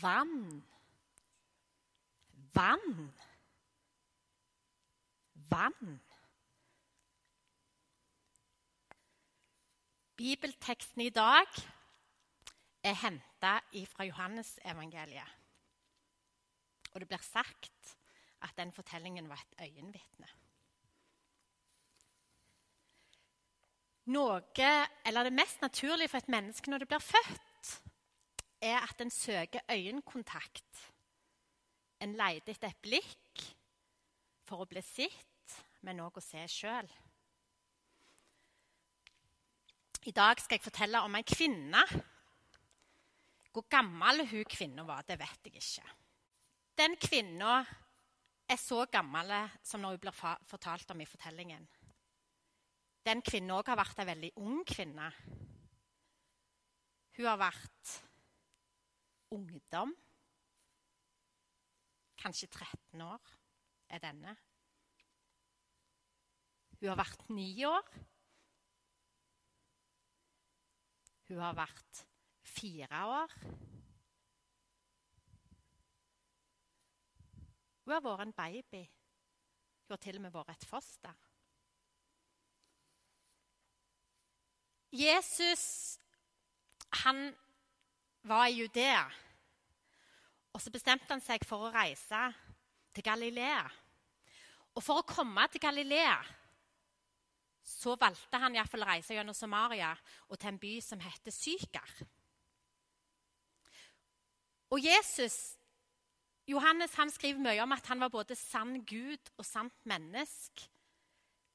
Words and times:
vann. 0.00 0.64
Vann. 2.54 3.12
Vann. 5.50 6.00
Bibelteksten 10.16 11.02
i 11.04 11.10
dag 11.10 11.46
er 12.82 12.96
henta 13.02 13.58
fra 13.90 14.04
Johannesevangeliet. 14.08 15.28
Og 16.94 17.00
det 17.00 17.08
blir 17.08 17.20
sagt 17.22 17.96
at 18.40 18.56
den 18.56 18.72
fortellingen 18.72 19.28
var 19.28 19.42
et 19.42 19.68
øyenvitne. 19.68 20.28
Noe, 24.06 24.40
eller 25.04 25.22
Det 25.24 25.32
mest 25.32 25.60
naturlige 25.60 26.08
for 26.08 26.18
et 26.18 26.28
menneske 26.28 26.70
når 26.70 26.78
det 26.78 26.88
blir 26.88 26.98
født, 26.98 27.45
er 28.60 28.78
at 28.80 29.00
en 29.00 29.10
søker 29.10 29.64
øyekontakt. 29.70 30.82
En 32.00 32.12
leter 32.16 32.52
etter 32.52 32.68
et 32.70 32.82
blikk 32.84 33.44
for 34.46 34.62
å 34.62 34.68
bli 34.68 34.82
sett, 34.84 35.56
men 35.86 36.00
òg 36.04 36.18
å 36.18 36.24
se 36.24 36.42
sjøl. 36.50 36.88
I 40.06 40.12
dag 40.14 40.38
skal 40.38 40.58
jeg 40.58 40.66
fortelle 40.68 41.02
om 41.02 41.16
ei 41.18 41.26
kvinne. 41.26 41.82
Hvor 43.50 43.64
gammel 43.72 44.26
hun 44.28 44.44
kvinna 44.46 44.84
var, 44.86 45.02
det 45.08 45.16
vet 45.18 45.48
jeg 45.48 45.56
ikke. 45.58 45.94
Den 46.76 46.94
kvinna 47.00 47.58
er 48.46 48.60
så 48.60 48.84
gammel 48.92 49.32
som 49.64 49.82
når 49.82 49.96
hun 49.96 50.02
blir 50.04 50.18
fortalt 50.46 50.92
om 50.92 51.00
i 51.00 51.08
fortellingen. 51.08 51.64
Den 53.06 53.22
kvinna 53.24 53.56
òg 53.58 53.70
har 53.72 53.80
vært 53.80 54.02
ei 54.02 54.08
veldig 54.12 54.32
ung 54.42 54.62
kvinne. 54.68 55.08
Hun 57.16 57.26
har 57.30 57.40
vært 57.40 57.96
ungdom. 59.36 59.94
Kanskje 62.16 62.48
13 62.48 63.04
år 63.04 63.32
er 63.92 64.02
denne. 64.02 64.36
Hun 66.80 66.90
har 66.90 66.98
vært 66.98 67.28
ni 67.32 67.50
år. 67.68 67.86
Hun 71.28 71.40
har 71.42 71.56
vært 71.58 72.02
fire 72.46 73.04
år. 73.20 73.36
Hun 77.84 77.94
har 77.94 78.02
vært 78.04 78.26
en 78.26 78.36
baby. 78.36 78.82
Hun 79.86 79.94
har 79.94 80.02
til 80.02 80.18
og 80.18 80.26
med 80.26 80.34
vært 80.34 80.56
et 80.56 80.68
foster. 80.68 81.22
Jesus 84.96 85.66
han 87.02 87.34
var 88.22 88.46
i 88.46 88.60
Judea. 88.60 89.04
Og 90.56 90.62
så 90.64 90.72
bestemte 90.72 91.12
han 91.12 91.20
seg 91.20 91.44
for 91.44 91.66
å 91.66 91.72
reise 91.74 92.22
til 92.96 93.04
Galilea. 93.04 93.66
Og 94.72 94.84
for 94.84 95.02
å 95.02 95.08
komme 95.08 95.44
til 95.52 95.60
Galilea 95.60 96.16
så 97.66 97.96
valgte 97.98 98.38
han 98.40 98.54
iallfall 98.54 98.84
å 98.84 98.88
reise 98.88 99.16
gjennom 99.16 99.34
Samaria 99.36 99.90
og 100.30 100.38
til 100.38 100.52
en 100.52 100.60
by 100.62 100.72
som 100.84 101.02
heter 101.02 101.34
Sykar. 101.34 101.92
Og 104.70 104.80
Jesus, 104.82 105.56
Johannes 106.48 106.94
han 106.98 107.10
skriver 107.12 107.42
mye 107.42 107.62
om 107.64 107.74
at 107.74 107.90
han 107.90 108.00
var 108.02 108.14
både 108.14 108.38
sann 108.38 108.80
Gud 108.86 109.32
og 109.36 109.44
sant 109.46 109.76
menneske. 109.84 110.70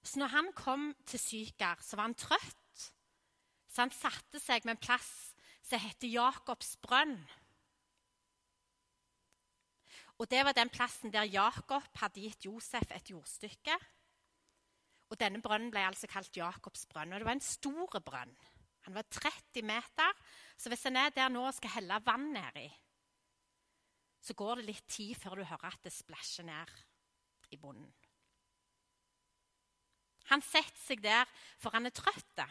Så 0.03 0.19
når 0.19 0.33
han 0.35 0.53
kom 0.57 0.89
til 1.07 1.21
Sykar, 1.21 1.81
så 1.81 1.97
var 1.97 2.09
han 2.09 2.17
trøtt. 2.17 2.87
Så 3.71 3.85
han 3.85 3.93
satte 3.95 4.41
seg 4.41 4.65
med 4.65 4.77
en 4.77 4.83
plass 4.83 5.11
som 5.63 5.79
heter 5.79 6.11
Jakobs 6.11 6.75
brønn. 6.83 7.17
Og 10.21 10.29
Det 10.29 10.43
var 10.45 10.53
den 10.53 10.69
plassen 10.69 11.09
der 11.13 11.25
Jakob 11.25 11.87
hadde 11.97 12.21
gitt 12.21 12.45
Josef 12.45 12.91
et 12.93 13.09
jordstykke. 13.09 13.73
Og 15.09 15.17
Denne 15.19 15.41
brønnen 15.41 15.71
ble 15.73 15.81
altså 15.81 16.07
kalt 16.07 16.37
Jakobs 16.37 16.85
brønn. 16.85 17.13
og 17.13 17.19
Det 17.19 17.25
var 17.25 17.37
en 17.39 17.41
stor 17.41 17.99
brønn. 18.05 18.35
Han 18.85 18.93
var 18.93 19.07
30 19.09 19.65
meter. 19.65 20.13
Så 20.57 20.69
hvis 20.69 20.85
en 20.85 20.99
er 21.01 21.09
der 21.09 21.33
nå 21.33 21.41
og 21.47 21.55
skal 21.57 21.73
helle 21.73 21.97
vann 22.05 22.29
nedi, 22.35 22.67
så 24.21 24.37
går 24.37 24.61
det 24.61 24.67
litt 24.67 24.87
tid 24.87 25.15
før 25.17 25.41
du 25.41 25.43
hører 25.43 25.73
at 25.73 25.81
det 25.83 25.93
splæsjer 25.93 26.45
ned 26.45 26.75
i 27.49 27.57
bunnen. 27.57 27.89
Han 30.29 30.43
setter 30.45 30.77
seg 30.85 31.01
der, 31.01 31.25
for 31.57 31.73
han 31.73 31.89
er 31.89 31.95
trøtt. 31.97 32.45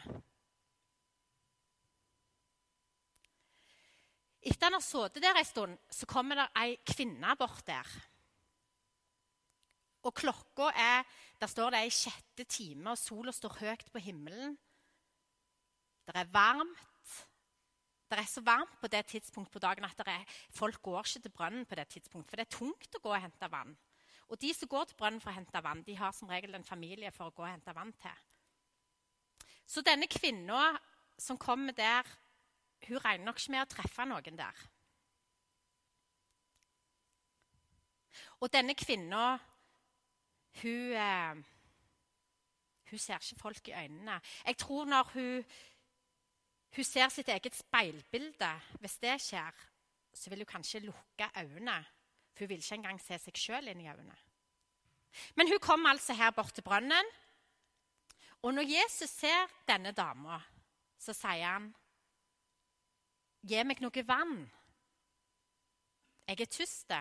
Etter 4.41 4.69
han 4.69 4.77
har 4.77 4.83
sittet 4.85 5.21
der 5.21 5.37
en 5.37 5.45
stund, 5.45 5.77
så 5.93 6.07
kommer 6.09 6.39
det 6.39 6.47
ei 6.57 6.77
kvinne 6.87 7.35
bort 7.37 7.61
der. 7.67 7.87
Og 10.01 10.13
klokka 10.17 10.71
er 10.73 11.03
Der 11.41 11.47
står 11.47 11.71
det 11.73 11.85
i 11.87 11.89
sjette 11.89 12.43
time, 12.45 12.91
og 12.91 12.97
sola 12.97 13.31
står 13.33 13.55
høyt 13.59 13.87
på 13.91 13.97
himmelen. 13.97 14.57
Det 16.05 16.13
er 16.15 16.27
varmt. 16.29 17.15
Det 18.09 18.19
er 18.19 18.27
så 18.29 18.43
varmt 18.45 18.75
på 18.81 18.87
det 18.87 19.05
tidspunktet 19.07 19.53
på 19.53 19.59
dagen 19.59 19.87
at 19.87 20.03
er, 20.05 20.25
folk 20.53 20.81
går 20.81 20.99
ikke 20.99 21.21
til 21.23 21.31
brønnen 21.31 21.65
på 21.65 21.75
det 21.75 21.87
tidspunktet, 21.87 22.29
for 22.29 22.37
det 22.37 22.45
er 22.45 22.57
tungt 22.57 22.95
å 22.95 23.01
gå 23.01 23.09
og 23.09 23.21
hente 23.23 23.49
vann. 23.49 23.73
Og 24.29 24.41
de 24.41 24.53
som 24.53 24.69
går 24.69 24.85
til 24.85 24.99
brønnen 24.99 25.21
for 25.23 25.31
å 25.31 25.33
hente 25.33 25.63
vann, 25.63 25.81
de 25.81 25.95
har 25.97 26.11
som 26.13 26.29
regel 26.29 26.53
en 26.55 26.63
familie 26.67 27.09
for 27.11 27.31
å 27.31 27.33
gå 27.33 27.41
og 27.41 27.49
hente 27.49 27.73
vann 27.73 27.93
til. 28.03 28.21
Så 29.65 29.81
denne 29.81 30.05
kvinna 30.11 30.75
som 31.17 31.39
kommer 31.41 31.73
der, 31.73 32.05
hun 32.87 33.01
regner 33.05 33.25
nok 33.25 33.39
ikke 33.39 33.53
med 33.53 33.63
å 33.65 33.71
treffe 33.71 34.05
noen 34.09 34.37
der. 34.39 34.61
Og 38.41 38.49
denne 38.53 38.73
kvinna 38.77 39.37
hun, 40.61 40.93
eh, 40.93 41.35
hun 42.89 42.99
ser 42.99 43.21
ikke 43.21 43.39
folk 43.39 43.67
i 43.67 43.71
øynene. 43.73 44.21
Jeg 44.45 44.57
tror 44.57 44.85
når 44.85 45.03
hun, 45.13 45.45
hun 46.75 46.83
ser 46.83 47.09
sitt 47.09 47.29
eget 47.29 47.55
speilbilde, 47.55 48.51
hvis 48.79 48.97
det 48.97 49.21
skjer, 49.21 49.51
så 50.13 50.29
vil 50.29 50.39
hun 50.39 50.45
kanskje 50.45 50.79
lukke 50.79 51.29
øynene. 51.37 51.85
For 52.33 52.43
hun 52.43 52.49
vil 52.49 52.57
ikke 52.57 52.75
engang 52.75 53.01
se 53.01 53.17
seg 53.19 53.37
sjøl 53.37 53.67
inn 53.67 53.81
i 53.81 53.87
øynene. 53.87 54.17
Men 55.35 55.47
hun 55.47 55.59
kommer 55.59 55.89
altså 55.89 56.13
her 56.13 56.31
bort 56.31 56.53
til 56.53 56.63
brønnen. 56.63 57.05
Og 58.41 58.53
når 58.53 58.61
Jesus 58.61 59.09
ser 59.09 59.47
denne 59.67 59.91
dama, 59.91 60.39
så 60.97 61.13
sier 61.13 61.45
han, 61.45 61.75
'Gi 63.43 63.63
meg 63.65 63.81
noe 63.81 64.03
vann. 64.07 64.37
Jeg 66.27 66.41
er 66.41 66.45
tyst.' 66.45 66.93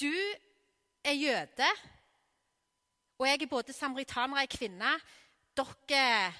Du 0.00 0.12
er 1.04 1.12
jøde, 1.12 1.70
og 3.18 3.26
jeg 3.26 3.42
er 3.42 3.46
både 3.46 3.72
samaritaner 3.72 4.42
og 4.42 4.48
kvinne. 4.48 4.92
Dere 5.56 6.32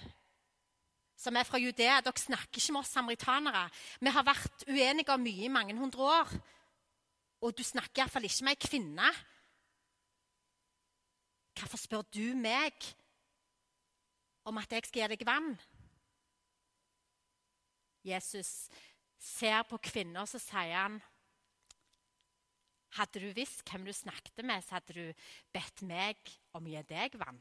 som 1.20 1.36
er 1.36 1.44
fra 1.44 1.58
Judea, 1.60 1.98
dere 2.00 2.16
snakker 2.16 2.56
ikke 2.56 2.72
med 2.72 2.80
oss 2.80 2.94
samaritanere. 2.96 3.66
Vi 4.00 4.08
har 4.08 4.24
vært 4.24 4.64
uenige 4.68 5.12
om 5.12 5.20
mye 5.20 5.44
i 5.44 5.52
mange 5.52 5.76
hundre 5.76 6.06
år. 6.08 6.32
Og 7.44 7.52
du 7.56 7.60
snakker 7.64 8.00
iallfall 8.00 8.24
ikke 8.24 8.46
med 8.46 8.56
ei 8.56 8.68
kvinne. 8.68 9.10
Hvorfor 11.60 11.76
spør 11.76 12.08
du 12.08 12.32
meg 12.40 12.72
om 14.44 14.58
at 14.60 14.72
jeg 14.72 14.88
skal 14.88 15.02
gi 15.02 15.12
deg 15.14 15.26
vann? 15.28 15.52
Jesus 18.06 18.68
ser 19.20 19.62
på 19.68 19.76
kvinner, 19.84 20.24
så 20.24 20.40
sier 20.40 20.76
han 20.76 21.00
hadde 22.96 23.20
du 23.22 23.28
visst 23.36 23.62
hvem 23.68 23.84
du 23.86 23.92
snakket 23.94 24.42
med, 24.42 24.64
så 24.64 24.78
hadde 24.78 24.96
du 24.96 25.26
bedt 25.54 25.82
meg 25.86 26.18
om 26.56 26.66
å 26.66 26.72
gi 26.72 26.82
deg 26.90 27.14
vann. 27.20 27.38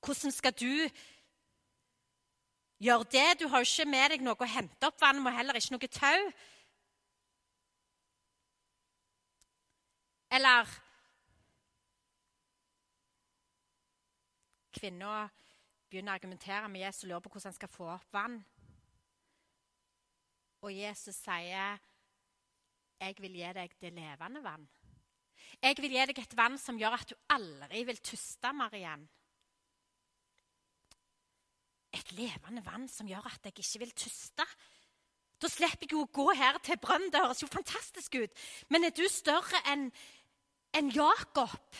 Hvordan 0.00 0.32
skal 0.32 0.54
du 0.56 0.88
gjøre 2.80 3.04
det? 3.12 3.26
Du 3.40 3.48
har 3.48 3.62
jo 3.62 3.68
ikke 3.68 3.90
med 3.90 4.14
deg 4.14 4.24
noe 4.24 4.38
å 4.38 4.48
hente 4.48 4.88
opp 4.88 5.02
vann, 5.02 5.20
og 5.22 5.36
heller 5.36 5.58
ikke 5.58 5.76
noe 5.76 5.90
tau. 5.92 6.30
Eller 10.30 10.68
Kvinna 14.70 15.26
begynner 15.90 16.14
å 16.14 16.18
argumentere 16.20 16.68
med 16.70 16.84
Jesus 16.84 17.04
og 17.04 17.10
lurer 17.10 17.24
på 17.24 17.32
hvordan 17.34 17.50
han 17.50 17.56
skal 17.56 17.72
få 17.72 17.88
opp 17.96 18.12
vann. 18.14 18.36
Og 20.62 20.72
Jesus 20.76 21.16
sier, 21.16 21.80
'Jeg 23.00 23.16
vil 23.18 23.32
gi 23.32 23.52
deg 23.52 23.74
det 23.80 23.92
levende 23.92 24.42
vann.' 24.44 24.68
'Jeg 25.62 25.76
vil 25.76 25.90
gi 25.90 26.06
deg 26.06 26.18
et 26.18 26.36
vann 26.36 26.58
som 26.58 26.78
gjør 26.78 27.00
at 27.00 27.08
du 27.08 27.14
aldri 27.28 27.84
vil 27.84 27.96
tuste 27.96 28.52
mer 28.52 28.70
igjen.' 28.70 29.08
Et 31.92 32.12
levende 32.12 32.64
vann 32.64 32.88
som 32.88 33.08
gjør 33.08 33.26
at 33.26 33.44
jeg 33.44 33.58
ikke 33.58 33.78
vil 33.78 33.90
tuste. 33.90 34.46
Da 35.40 35.48
slipper 35.48 35.88
jeg 35.88 35.92
jo 35.92 36.04
å 36.04 36.12
gå 36.12 36.26
her 36.36 36.58
til 36.58 36.76
brønnen. 36.76 37.10
Det 37.10 37.20
høres 37.20 37.42
jo 37.42 37.48
fantastisk 37.48 38.14
ut. 38.14 38.30
Men 38.68 38.84
er 38.84 38.90
du 38.90 39.08
større 39.08 39.62
enn 39.72 39.92
enn 40.76 40.90
Jakob, 40.94 41.78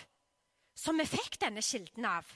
som 0.74 0.98
vi 0.98 1.06
fikk 1.08 1.38
denne 1.42 1.62
kilden 1.64 2.06
av. 2.08 2.28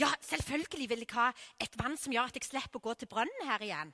Ja, 0.00 0.08
selvfølgelig 0.24 0.88
vil 0.88 1.04
jeg 1.04 1.12
ha 1.14 1.28
et 1.60 1.76
vann 1.78 1.98
som 2.00 2.14
gjør 2.14 2.30
at 2.30 2.38
jeg 2.38 2.48
slipper 2.48 2.80
å 2.80 2.86
gå 2.86 2.94
til 2.96 3.10
brønnen 3.12 3.46
her 3.48 3.64
igjen. 3.64 3.92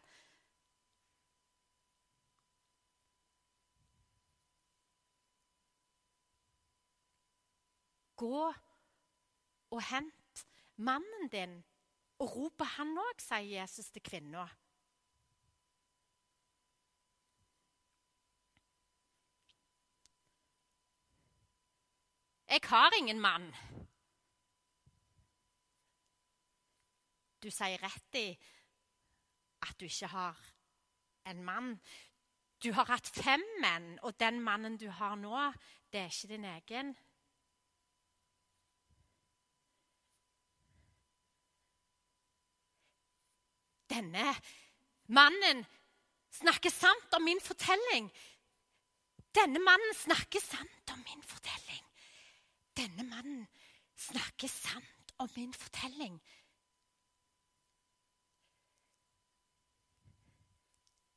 Gå 8.19 8.47
og 9.71 9.83
hent 9.91 10.47
mannen 10.79 11.29
din, 11.31 11.59
og 12.19 12.33
rop 12.35 12.57
på 12.59 12.67
han 12.79 12.97
òg, 12.99 13.21
sier 13.23 13.61
Jesus 13.61 13.93
til 13.95 14.03
kvinna. 14.03 14.47
Jeg 22.49 22.61
har 22.65 22.95
ingen 22.99 23.21
mann. 23.21 23.51
Du 27.43 27.51
sier 27.53 27.79
rett 27.83 28.17
i 28.19 28.29
at 29.67 29.75
du 29.79 29.85
ikke 29.85 30.09
har 30.15 30.39
en 31.29 31.43
mann. 31.45 31.75
Du 32.65 32.73
har 32.73 32.89
hatt 32.89 33.07
fem 33.07 33.45
menn, 33.63 33.99
og 34.03 34.17
den 34.19 34.41
mannen 34.43 34.79
du 34.81 34.89
har 34.91 35.15
nå, 35.21 35.53
det 35.93 36.01
er 36.01 36.09
ikke 36.11 36.33
din 36.33 36.49
egen. 36.49 36.95
Denne 43.93 44.33
mannen 45.07 45.65
snakker 46.41 46.73
sant 46.73 47.15
om 47.17 47.25
min 47.29 47.41
fortelling. 47.45 48.09
Denne 49.37 49.61
mannen 49.63 49.95
snakker 49.95 50.43
sant 50.43 50.97
om 50.97 51.05
min 51.05 51.23
fortelling. 51.23 51.68
Denne 52.79 53.03
mannen 53.03 53.49
snakker 53.99 54.49
sant 54.49 55.15
om 55.19 55.31
min 55.35 55.55
fortelling. 55.55 56.21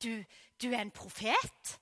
Du, 0.02 0.24
du 0.62 0.72
er 0.72 0.82
en 0.82 0.92
profet? 0.92 1.78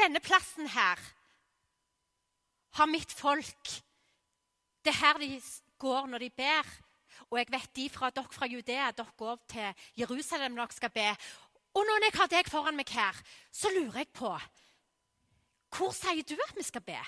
Denne 0.00 0.20
plassen 0.24 0.70
her 0.72 1.00
har 2.78 2.86
mitt 2.88 3.12
folk 3.12 3.74
Det 4.84 4.94
er 4.94 5.00
her 5.02 5.18
de 5.20 5.42
går 5.78 6.06
når 6.06 6.18
de 6.24 6.30
ber. 6.30 6.68
Og 7.30 7.38
jeg 7.38 7.50
vet 7.52 7.76
de 7.76 7.88
fra 7.92 8.08
dere 8.10 8.32
fra 8.32 8.46
Judea 8.48 8.90
dere 8.96 9.12
går 9.16 9.36
til 9.52 9.82
Jerusalem 10.00 10.56
når 10.56 10.70
dere 10.70 10.78
skal 10.78 10.92
be. 10.94 11.08
Og 11.74 11.84
når 11.86 12.04
jeg 12.04 12.18
har 12.18 12.30
deg 12.30 12.48
foran 12.50 12.76
meg 12.76 12.90
her, 12.90 13.16
så 13.52 13.70
lurer 13.74 14.02
jeg 14.02 14.12
på 14.14 14.32
Hvor 15.70 15.92
sier 15.94 16.26
du 16.26 16.34
at 16.34 16.56
vi 16.56 16.62
skal 16.66 16.82
be? 16.82 16.98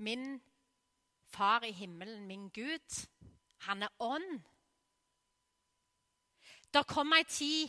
Min 0.00 0.40
far 1.28 1.64
i 1.68 1.72
himmelen, 1.72 2.24
min 2.26 2.48
Gud, 2.48 3.06
han 3.58 3.82
er 3.82 3.92
ånd. 4.00 4.40
Det 6.72 6.86
kommer 6.86 7.20
ei 7.20 7.28
tid 7.28 7.68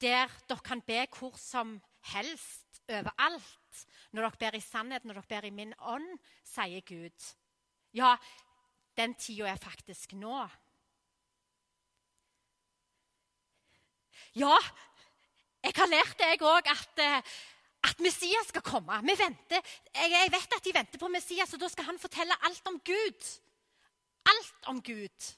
der 0.00 0.28
dere 0.48 0.62
kan 0.62 0.82
be 0.82 1.06
hvor 1.16 1.36
som 1.40 1.78
helst, 2.14 2.80
overalt. 2.88 3.82
Når 4.12 4.24
dere 4.24 4.40
ber 4.40 4.56
i 4.56 4.64
sannhet, 4.64 5.04
når 5.04 5.20
dere 5.20 5.30
ber 5.30 5.48
i 5.48 5.54
min 5.54 5.74
ånd, 5.78 6.08
sier 6.46 6.84
Gud. 6.88 7.28
Ja, 7.96 8.16
den 8.96 9.14
tida 9.20 9.52
er 9.52 9.60
faktisk 9.60 10.14
nå. 10.18 10.40
Ja, 14.36 14.56
jeg 15.64 15.74
har 15.76 15.90
lært 15.90 16.18
deg 16.20 16.42
òg 16.46 16.68
at 16.70 17.00
eh, 17.02 17.38
at 17.88 18.00
Messias 18.02 18.48
skal 18.50 18.62
komme. 18.62 18.96
Vi 19.06 19.14
venter, 19.18 19.62
jeg 19.94 20.32
vet 20.32 20.54
at 20.56 20.64
de 20.64 20.74
venter 20.74 20.98
på 20.98 21.08
Messias, 21.08 21.52
og 21.54 21.60
da 21.62 21.68
skal 21.70 21.86
han 21.92 21.98
fortelle 21.98 22.36
alt 22.46 22.70
om 22.70 22.80
Gud. 22.84 23.28
Alt 24.26 24.70
om 24.72 24.82
Gud. 24.82 25.28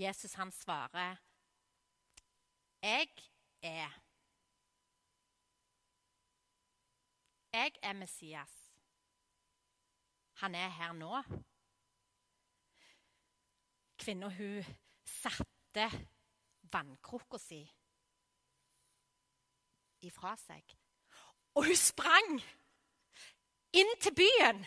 Jesus 0.00 0.32
han 0.34 0.50
svarer, 0.52 1.16
'Jeg 2.82 3.08
er'. 3.62 4.09
Jeg 7.52 7.72
er 7.82 7.92
Messias. 7.92 8.50
Han 10.32 10.54
er 10.54 10.68
her 10.68 10.92
nå. 10.92 11.22
Kvinna, 13.98 14.28
hun 14.28 14.64
satte 15.04 15.86
vannkrukka 16.72 17.38
si 17.38 17.60
ifra 20.06 20.36
seg. 20.40 20.76
Og 21.58 21.66
hun 21.66 21.76
sprang 21.76 22.38
inn 23.76 23.90
til 24.00 24.14
byen. 24.14 24.62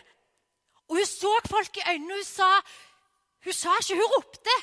Og 0.88 1.00
hun 1.00 1.08
så 1.08 1.32
folk 1.48 1.80
i 1.80 1.86
øynene. 1.88 2.20
Hun 2.20 2.28
sa, 2.28 2.50
hun 3.44 3.56
sa 3.56 3.78
ikke, 3.80 3.96
hun 3.98 4.12
ropte. 4.16 4.56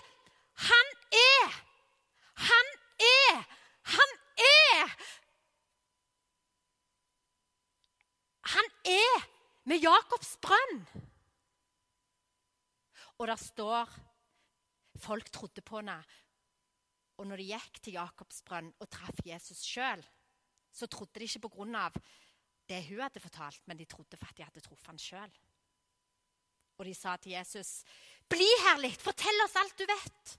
Han 0.70 0.94
er! 1.24 1.58
Han 2.48 2.72
er! 3.00 3.42
Han 3.98 4.16
er! 4.38 4.96
Han 8.52 8.72
er 8.88 9.28
med 9.70 9.84
Jakobs 9.84 10.36
brønn. 10.44 10.82
Og 13.20 13.28
der 13.30 13.40
står 13.40 13.92
Folk 15.02 15.32
trodde 15.32 15.64
på 15.66 15.80
henne. 15.80 15.96
Og 17.18 17.26
når 17.26 17.40
de 17.40 17.46
gikk 17.54 17.80
til 17.82 17.96
Jakobs 17.96 18.42
brønn 18.46 18.68
og 18.84 18.90
traff 18.92 19.22
Jesus 19.26 19.64
sjøl, 19.66 20.04
så 20.72 20.88
trodde 20.88 21.20
de 21.20 21.26
ikke 21.26 21.46
på 21.48 21.52
grunn 21.56 21.76
av 21.80 21.96
det 22.70 22.82
hun 22.90 23.02
hadde 23.02 23.24
fortalt, 23.24 23.64
men 23.68 23.80
de 23.80 23.88
trodde 23.90 24.20
for 24.20 24.30
at 24.30 24.38
de 24.38 24.46
hadde 24.46 24.64
truffet 24.66 24.92
han 24.92 25.02
sjøl. 25.02 25.34
Og 26.78 26.86
de 26.86 26.94
sa 26.98 27.16
til 27.18 27.34
Jesus, 27.34 27.84
'Bli 28.30 28.48
her 28.66 28.78
litt, 28.82 29.02
fortell 29.02 29.44
oss 29.46 29.56
alt 29.56 29.78
du 29.78 29.86
vet.' 29.86 30.38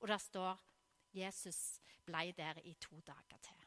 Og 0.00 0.08
der 0.08 0.18
står 0.18 0.58
Jesus 1.14 1.80
blei 2.04 2.32
der 2.32 2.58
i 2.64 2.74
to 2.74 3.00
dager 3.00 3.38
til. 3.42 3.65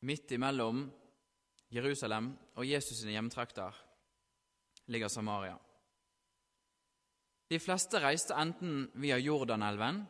Midt 0.00 0.32
imellom 0.36 0.84
Jerusalem 1.72 2.30
og 2.54 2.64
Jesus' 2.64 3.00
sine 3.00 3.16
hjemtrakter 3.16 3.74
ligger 4.92 5.08
Samaria. 5.08 5.56
De 7.48 7.58
fleste 7.62 8.00
reiste 8.02 8.34
enten 8.34 8.90
via 8.98 9.18
Jordanelven 9.18 10.02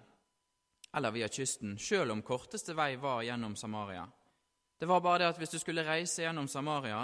eller 0.97 1.13
via 1.13 1.29
kysten, 1.29 1.77
sjøl 1.79 2.15
om 2.15 2.23
korteste 2.25 2.75
vei 2.77 2.95
var 3.01 3.23
gjennom 3.27 3.57
Samaria. 3.57 4.07
Det 4.79 4.89
var 4.89 5.01
bare 5.05 5.25
det 5.25 5.31
at 5.33 5.41
hvis 5.41 5.53
du 5.53 5.59
skulle 5.61 5.85
reise 5.85 6.25
gjennom 6.25 6.49
Samaria, 6.49 7.03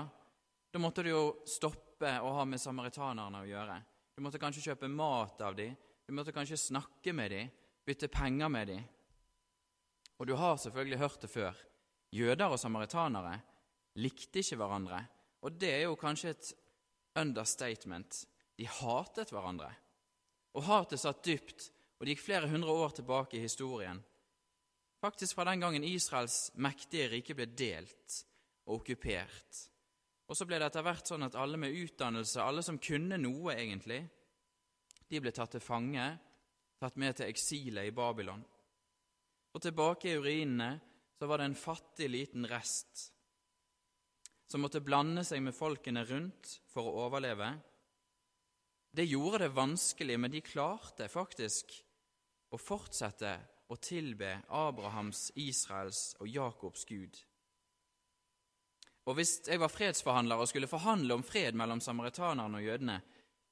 da 0.72 0.80
måtte 0.80 1.04
du 1.04 1.10
jo 1.12 1.24
stoppe 1.48 2.14
og 2.24 2.36
ha 2.38 2.46
med 2.48 2.60
samaritanerne 2.60 3.42
å 3.42 3.48
gjøre. 3.48 3.76
Du 4.16 4.22
måtte 4.24 4.40
kanskje 4.40 4.64
kjøpe 4.70 4.88
mat 4.88 5.40
av 5.44 5.56
dem, 5.56 5.76
du 6.06 6.12
måtte 6.16 6.32
kanskje 6.32 6.60
snakke 6.60 7.12
med 7.16 7.30
dem, 7.32 7.52
bytte 7.84 8.08
penger 8.12 8.48
med 8.52 8.72
dem. 8.72 8.82
Og 10.20 10.28
du 10.28 10.34
har 10.36 10.56
selvfølgelig 10.60 11.00
hørt 11.00 11.22
det 11.24 11.30
før. 11.32 11.60
Jøder 12.12 12.52
og 12.52 12.60
samaritanere 12.60 13.38
likte 14.00 14.42
ikke 14.42 14.58
hverandre, 14.60 15.00
og 15.42 15.54
det 15.58 15.70
er 15.74 15.86
jo 15.86 15.98
kanskje 16.00 16.32
et 16.34 16.50
understatement. 17.18 18.24
De 18.56 18.66
hatet 18.68 19.32
hverandre. 19.32 19.70
Og 20.52 20.66
hatet 20.68 21.00
satt 21.00 21.24
dypt 21.24 21.70
og 22.02 22.06
det 22.08 22.16
gikk 22.16 22.24
flere 22.24 22.48
hundre 22.50 22.72
år 22.74 22.96
tilbake 22.96 23.36
i 23.38 23.44
historien. 23.44 24.00
Faktisk 24.98 25.36
fra 25.38 25.44
den 25.46 25.60
gangen 25.62 25.84
Israels 25.86 26.48
mektige 26.58 27.12
rike 27.12 27.36
ble 27.38 27.46
delt 27.46 28.16
og 28.66 28.80
okkupert. 28.80 29.60
Og 30.26 30.34
så 30.34 30.42
ble 30.48 30.58
det 30.58 30.66
etter 30.66 30.82
hvert 30.82 31.06
sånn 31.06 31.22
at 31.22 31.38
alle 31.38 31.60
med 31.62 31.76
utdannelse, 31.78 32.42
alle 32.42 32.64
som 32.66 32.80
kunne 32.82 33.20
noe 33.22 33.54
egentlig, 33.54 34.00
de 35.06 35.20
ble 35.22 35.30
tatt 35.30 35.54
til 35.54 35.62
fange, 35.62 36.08
tatt 36.82 36.98
med 36.98 37.20
til 37.20 37.30
eksilet 37.30 37.86
i 37.86 37.94
Babylon. 37.94 38.42
Og 39.54 39.62
tilbake 39.62 40.10
i 40.10 40.18
urinene 40.18 40.72
så 41.22 41.26
var 41.26 41.38
det 41.38 41.44
en 41.44 41.54
fattig, 41.54 42.10
liten 42.10 42.46
rest 42.50 43.12
som 44.50 44.64
måtte 44.64 44.80
blande 44.82 45.22
seg 45.22 45.38
med 45.46 45.54
folkene 45.54 46.02
rundt 46.08 46.48
for 46.72 46.82
å 46.82 47.04
overleve. 47.04 47.46
Det 48.90 49.04
gjorde 49.06 49.44
det 49.44 49.54
vanskelig, 49.54 50.16
men 50.18 50.34
de 50.34 50.42
klarte 50.42 51.06
faktisk 51.06 51.76
å 52.50 52.58
fortsette 52.58 53.36
å 53.70 53.78
tilbe 53.78 54.32
Abrahams, 54.50 55.28
Israels 55.38 56.16
og 56.18 56.26
Jakobs 56.26 56.82
Gud. 56.90 57.22
Og 59.06 59.14
Hvis 59.14 59.38
jeg 59.46 59.62
var 59.62 59.70
fredsforhandler 59.70 60.42
og 60.42 60.50
skulle 60.50 60.66
forhandle 60.66 61.14
om 61.14 61.22
fred 61.22 61.54
mellom 61.54 61.78
samaritanerne 61.78 62.58
og 62.58 62.66
jødene, 62.66 62.98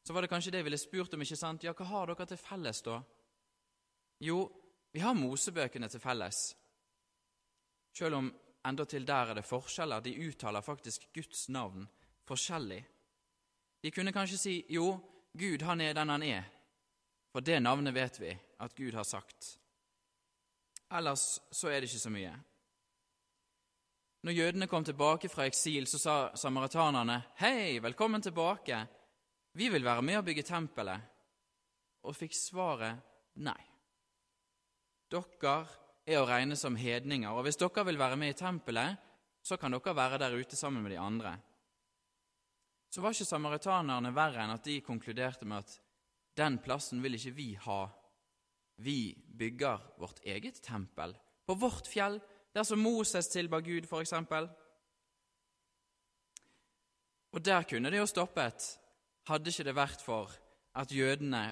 så 0.03 0.11
var 0.11 0.27
det 0.27 0.35
kanskje 0.35 0.57
det 0.57 0.65
jeg 0.65 0.73
ville 0.73 0.87
spurt 0.89 1.15
om. 1.15 1.23
ikke 1.23 1.39
sant? 1.39 1.63
Ja, 1.63 1.79
hva 1.79 1.87
har 1.87 2.11
dere 2.11 2.33
til 2.35 2.47
felles, 2.51 2.83
da? 2.83 2.99
Jo, 4.27 4.49
vi 4.91 5.07
har 5.07 5.15
Mosebøkene 5.15 5.87
til 5.87 6.03
felles. 6.03 6.49
Selv 8.01 8.17
om 8.17 8.31
endatil 8.65 9.05
der 9.05 9.31
er 9.31 9.37
det 9.37 9.45
forskjeller. 9.45 10.01
De 10.01 10.15
uttaler 10.25 10.65
faktisk 10.65 11.05
Guds 11.13 11.49
navn 11.53 11.85
forskjellig. 12.29 12.81
De 13.83 13.91
kunne 13.93 14.13
kanskje 14.13 14.39
si 14.41 14.55
jo, 14.73 14.95
Gud 15.37 15.63
han 15.69 15.81
er 15.85 15.95
den 15.95 16.09
han 16.09 16.23
er, 16.25 16.47
for 17.31 17.45
det 17.45 17.61
navnet 17.63 17.95
vet 17.95 18.17
vi 18.21 18.31
at 18.33 18.75
Gud 18.77 18.97
har 18.97 19.05
sagt. 19.05 19.51
Ellers 20.91 21.39
så 21.53 21.69
er 21.69 21.81
det 21.81 21.91
ikke 21.91 22.03
så 22.03 22.13
mye. 22.13 22.33
Når 24.25 24.37
jødene 24.37 24.69
kom 24.69 24.85
tilbake 24.85 25.29
fra 25.33 25.47
eksil, 25.49 25.87
så 25.87 25.99
sa 25.99 26.17
samaritanerne, 26.37 27.23
'Hei, 27.37 27.79
velkommen 27.79 28.23
tilbake. 28.23 28.87
Vi 29.53 29.69
vil 29.69 29.85
være 29.85 30.03
med 30.03 30.19
å 30.19 30.25
bygge 30.25 30.43
tempelet.' 30.43 31.01
Og 32.03 32.17
fikk 32.17 32.33
svaret 32.33 32.97
nei. 33.37 33.61
Dere 35.11 35.67
er 36.11 36.21
å 36.21 36.27
regne 36.29 36.57
som 36.59 36.77
hedninger, 36.79 37.31
og 37.31 37.47
hvis 37.47 37.59
dere 37.61 37.85
vil 37.87 38.01
være 38.01 38.19
med 38.19 38.33
i 38.33 38.39
tempelet, 38.39 38.99
så 39.43 39.57
kan 39.57 39.73
dere 39.73 39.95
være 39.97 40.19
der 40.21 40.37
ute 40.37 40.59
sammen 40.59 40.83
med 40.85 40.93
de 40.95 41.01
andre. 41.01 41.37
Så 42.91 43.03
var 43.03 43.15
ikke 43.15 43.29
samaritanerne 43.29 44.11
verre 44.15 44.43
enn 44.43 44.57
at 44.57 44.67
de 44.67 44.81
konkluderte 44.83 45.47
med 45.47 45.63
at 45.63 45.77
den 46.39 46.59
plassen 46.63 47.03
vil 47.05 47.15
ikke 47.15 47.35
vi 47.37 47.49
ha. 47.63 47.85
Vi 48.83 49.15
bygger 49.15 49.85
vårt 50.01 50.23
eget 50.27 50.59
tempel 50.65 51.15
på 51.47 51.57
vårt 51.59 51.87
fjell, 51.91 52.19
der 52.55 52.67
som 52.67 52.83
Moses 52.83 53.31
tilba 53.31 53.61
Gud, 53.63 53.87
f.eks. 53.87 54.15
Og 57.31 57.43
der 57.47 57.67
kunne 57.71 57.91
det 57.93 58.01
jo 58.01 58.09
stoppet, 58.11 58.65
hadde 59.31 59.53
ikke 59.53 59.69
det 59.69 59.77
vært 59.79 60.03
for 60.03 60.33
at 60.81 60.91
jødene 60.95 61.45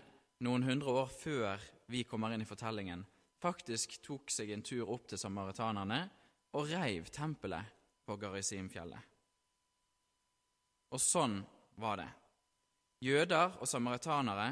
noen 0.42 0.66
hundre 0.66 0.94
år 1.02 1.12
før 1.12 1.62
vi 1.90 2.02
kommer 2.06 2.34
inn 2.34 2.42
i 2.42 2.48
fortellingen, 2.48 3.04
faktisk 3.42 3.99
tok 4.04 4.30
seg 4.33 4.50
en 4.52 4.64
tur 4.66 4.88
opp 4.90 5.09
til 5.11 5.21
samaritanerne 5.21 6.00
og 6.59 6.71
reiv 6.71 7.11
tempelet 7.14 7.76
på 8.07 8.16
Garisimfjellet. 8.18 9.00
Og 10.88 11.00
sånn 11.02 11.37
var 11.76 12.00
det. 12.00 12.09
Jøder 13.04 13.59
og 13.61 13.68
samaritanere 13.68 14.49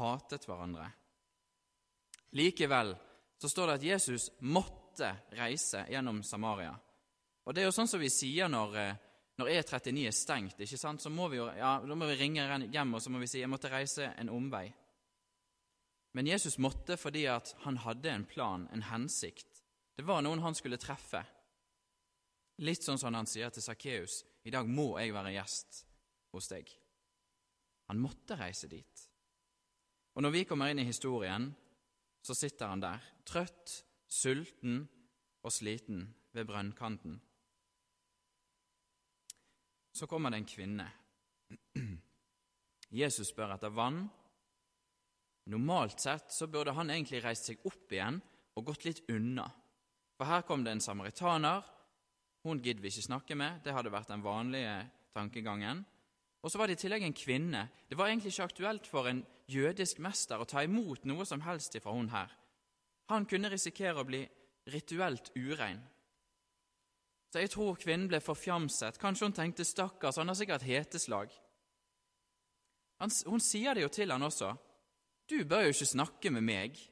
hatet 0.00 0.44
hverandre. 0.46 0.86
Likevel 2.36 2.92
så 3.40 3.48
står 3.48 3.66
det 3.66 3.78
at 3.78 3.86
Jesus 3.88 4.28
måtte 4.46 5.08
reise 5.34 5.86
gjennom 5.90 6.22
Samaria. 6.22 6.74
Og 7.48 7.54
det 7.56 7.62
er 7.62 7.70
jo 7.70 7.74
sånn 7.74 7.88
som 7.88 8.02
vi 8.02 8.10
sier 8.12 8.50
når, 8.52 8.76
eh, 8.76 8.98
når 9.40 9.48
E39 9.56 10.06
er 10.06 10.14
stengt. 10.14 10.60
ikke 10.60 10.78
sant? 10.78 11.02
Så 11.02 11.10
må 11.10 11.28
vi 11.28 11.38
jo, 11.38 11.46
ja, 11.56 11.80
Da 11.80 11.94
må 11.94 12.06
vi 12.06 12.20
ringe 12.20 12.68
hjem 12.70 12.94
og 12.94 13.02
så 13.02 13.10
må 13.10 13.18
vi 13.18 13.26
si 13.26 13.40
jeg 13.40 13.48
måtte 13.48 13.70
reise 13.72 14.12
en 14.16 14.28
omvei. 14.28 14.72
Men 16.12 16.26
Jesus 16.26 16.58
måtte 16.58 16.96
fordi 16.98 17.24
at 17.30 17.52
han 17.64 17.78
hadde 17.84 18.10
en 18.10 18.26
plan, 18.26 18.66
en 18.72 18.82
hensikt. 18.88 19.62
Det 19.96 20.06
var 20.06 20.24
noen 20.24 20.42
han 20.42 20.56
skulle 20.58 20.80
treffe. 20.80 21.22
Litt 22.60 22.84
sånn 22.84 22.98
som 23.00 23.14
han 23.14 23.28
sier 23.30 23.52
til 23.54 23.64
Sakkeus 23.64 24.20
i 24.44 24.52
dag 24.52 24.68
må 24.68 24.94
jeg 24.98 25.14
være 25.14 25.34
gjest 25.36 25.84
hos 26.34 26.50
deg. 26.50 26.68
Han 27.90 28.00
måtte 28.02 28.38
reise 28.38 28.68
dit. 28.70 29.06
Og 30.14 30.24
når 30.24 30.34
vi 30.34 30.44
kommer 30.48 30.70
inn 30.70 30.82
i 30.82 30.88
historien, 30.88 31.48
så 32.22 32.36
sitter 32.36 32.72
han 32.72 32.82
der, 32.82 33.02
trøtt, 33.24 33.72
sulten 34.10 34.82
og 35.42 35.52
sliten 35.54 36.04
ved 36.34 36.46
brønnkanten. 36.48 37.16
Så 39.92 40.06
kommer 40.06 40.30
det 40.30 40.42
en 40.42 40.48
kvinne. 40.48 40.86
Jesus 43.00 43.30
spør 43.32 43.56
etter 43.56 43.72
vann. 43.74 44.04
Normalt 45.50 46.00
sett 46.00 46.30
så 46.32 46.46
burde 46.46 46.74
han 46.76 46.92
egentlig 46.92 47.22
reist 47.24 47.48
seg 47.48 47.64
opp 47.66 47.90
igjen 47.90 48.20
og 48.54 48.66
gått 48.68 48.86
litt 48.86 49.02
unna. 49.10 49.48
For 50.14 50.28
her 50.28 50.44
kom 50.46 50.62
det 50.62 50.76
en 50.76 50.84
samaritaner. 50.84 51.64
Hun 52.46 52.60
gidder 52.62 52.84
vi 52.84 52.92
ikke 52.92 53.08
snakke 53.08 53.36
med, 53.36 53.60
det 53.64 53.74
hadde 53.74 53.92
vært 53.92 54.12
den 54.12 54.22
vanlige 54.24 54.76
tankegangen. 55.16 55.82
Og 56.40 56.52
så 56.52 56.60
var 56.60 56.70
det 56.70 56.78
i 56.78 56.82
tillegg 56.84 57.04
en 57.04 57.16
kvinne. 57.16 57.66
Det 57.88 57.98
var 57.98 58.08
egentlig 58.08 58.32
ikke 58.32 58.46
aktuelt 58.48 58.86
for 58.88 59.10
en 59.10 59.24
jødisk 59.50 59.98
mester 60.00 60.40
å 60.40 60.48
ta 60.48 60.62
imot 60.64 61.04
noe 61.08 61.26
som 61.28 61.42
helst 61.44 61.74
ifra 61.76 61.92
hun 61.92 62.12
her. 62.14 62.30
Han 63.10 63.26
kunne 63.28 63.50
risikere 63.50 64.00
å 64.00 64.06
bli 64.06 64.22
rituelt 64.70 65.32
urein. 65.34 65.82
Så 67.30 67.42
jeg 67.42 67.50
tror 67.52 67.78
kvinnen 67.78 68.08
ble 68.10 68.22
forfjamset. 68.22 68.98
Kanskje 68.98 69.26
hun 69.26 69.36
tenkte 69.36 69.64
'stakkars, 69.64 70.16
han 70.16 70.28
har 70.28 70.34
sikkert 70.34 70.62
heteslag'. 70.62 71.36
Hun 73.26 73.40
sier 73.40 73.74
det 73.74 73.82
jo 73.82 73.88
til 73.88 74.10
han 74.10 74.22
også. 74.22 74.56
'Du 75.30 75.44
bør 75.44 75.60
jo 75.60 75.66
ikke 75.74 75.86
snakke 75.86 76.30
med 76.30 76.42
meg'. 76.42 76.90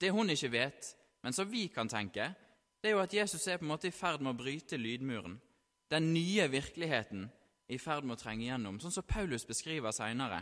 Det 0.00 0.10
hun 0.10 0.30
ikke 0.30 0.52
vet, 0.52 0.96
men 1.22 1.32
som 1.32 1.52
vi 1.52 1.66
kan 1.66 1.88
tenke, 1.88 2.34
det 2.82 2.88
er 2.88 2.92
jo 2.96 3.02
at 3.02 3.14
Jesus 3.14 3.46
er 3.46 3.56
på 3.56 3.64
en 3.64 3.68
måte 3.68 3.88
i 3.88 3.92
ferd 3.92 4.20
med 4.20 4.32
å 4.32 4.38
bryte 4.38 4.76
lydmuren. 4.76 5.40
Den 5.90 6.14
nye 6.14 6.48
virkeligheten 6.48 7.26
i 7.68 7.78
ferd 7.78 8.04
med 8.04 8.16
å 8.16 8.22
trenge 8.22 8.46
gjennom, 8.46 8.80
sånn 8.80 8.94
som 8.94 9.04
Paulus 9.04 9.44
beskriver 9.44 9.92
seinere. 9.92 10.40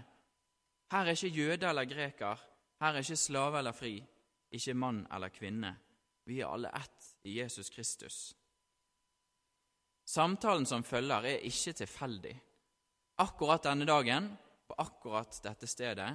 Her 0.93 1.11
er 1.11 1.17
ikke 1.17 1.35
jøde 1.35 1.69
eller 1.69 1.85
greker, 1.85 2.39
her 2.81 2.95
er 2.95 3.03
ikke 3.03 3.17
slave 3.17 3.59
eller 3.59 3.75
fri, 3.75 3.97
ikke 4.55 4.75
mann 4.75 5.07
eller 5.13 5.35
kvinne. 5.35 5.75
Vi 6.25 6.39
er 6.41 6.53
alle 6.53 6.71
ett 6.77 7.11
i 7.27 7.39
Jesus 7.41 7.71
Kristus. 7.71 8.19
Samtalen 10.09 10.67
som 10.67 10.85
følger, 10.85 11.27
er 11.27 11.45
ikke 11.45 11.75
tilfeldig. 11.83 12.37
Akkurat 13.19 13.67
denne 13.67 13.85
dagen, 13.89 14.31
på 14.69 14.77
akkurat 14.79 15.41
dette 15.43 15.67
stedet, 15.67 16.09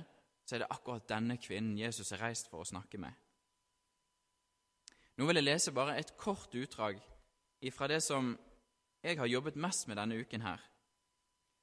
så 0.46 0.56
er 0.56 0.64
det 0.64 0.72
akkurat 0.72 1.08
denne 1.10 1.38
kvinnen 1.42 1.78
Jesus 1.80 2.12
er 2.12 2.22
reist 2.24 2.50
for 2.52 2.64
å 2.64 2.68
snakke 2.68 3.00
med. 3.02 3.14
Nå 5.18 5.28
vil 5.30 5.40
jeg 5.40 5.46
lese 5.46 5.74
bare 5.76 5.98
et 6.00 6.16
kort 6.18 6.54
utdrag 6.58 7.02
fra 7.72 7.88
det 7.88 8.02
som 8.04 8.34
jeg 9.04 9.20
har 9.20 9.30
jobbet 9.30 9.60
mest 9.60 9.88
med 9.88 10.00
denne 10.00 10.18
uken 10.20 10.44
her. 10.44 10.64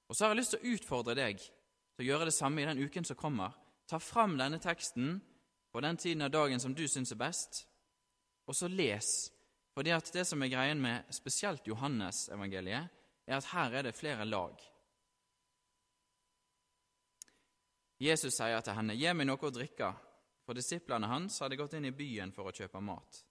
Og 0.09 0.17
så 0.17 0.25
har 0.25 0.33
jeg 0.33 0.41
lyst 0.41 0.55
til 0.55 0.63
å 0.63 0.75
utfordre 0.75 1.17
deg 1.19 1.41
til 1.41 2.05
å 2.05 2.09
gjøre 2.09 2.31
det 2.31 2.37
samme 2.37 2.63
i 2.63 2.69
den 2.69 2.81
uken 2.81 3.07
som 3.07 3.19
kommer. 3.19 3.53
Ta 3.91 3.99
fram 3.99 4.37
denne 4.39 4.61
teksten 4.63 5.19
på 5.73 5.83
den 5.85 5.99
tiden 6.01 6.25
av 6.27 6.33
dagen 6.35 6.63
som 6.63 6.75
du 6.75 6.87
syns 6.89 7.13
er 7.13 7.21
best, 7.21 7.65
og 8.47 8.57
så 8.57 8.71
les. 8.71 9.31
Fordi 9.75 9.93
at 9.95 10.11
det 10.15 10.25
som 10.27 10.43
er 10.43 10.51
greien 10.51 10.81
med 10.83 11.11
spesielt 11.15 11.67
Johannes-evangeliet, 11.69 12.89
er 13.27 13.37
at 13.37 13.51
her 13.53 13.77
er 13.79 13.87
det 13.87 13.95
flere 13.95 14.27
lag. 14.27 14.57
Jesus 18.01 18.35
sier 18.35 18.61
til 18.61 18.75
henne, 18.75 18.95
'Gi 18.97 19.13
meg 19.13 19.27
noe 19.27 19.37
å 19.37 19.51
drikke', 19.53 19.95
for 20.47 20.55
disiplene 20.55 21.07
hans 21.07 21.39
hadde 21.39 21.57
gått 21.57 21.75
inn 21.75 21.85
i 21.85 21.93
byen 21.93 22.33
for 22.33 22.49
å 22.49 22.53
kjøpe 22.53 22.81
mat. 22.81 23.25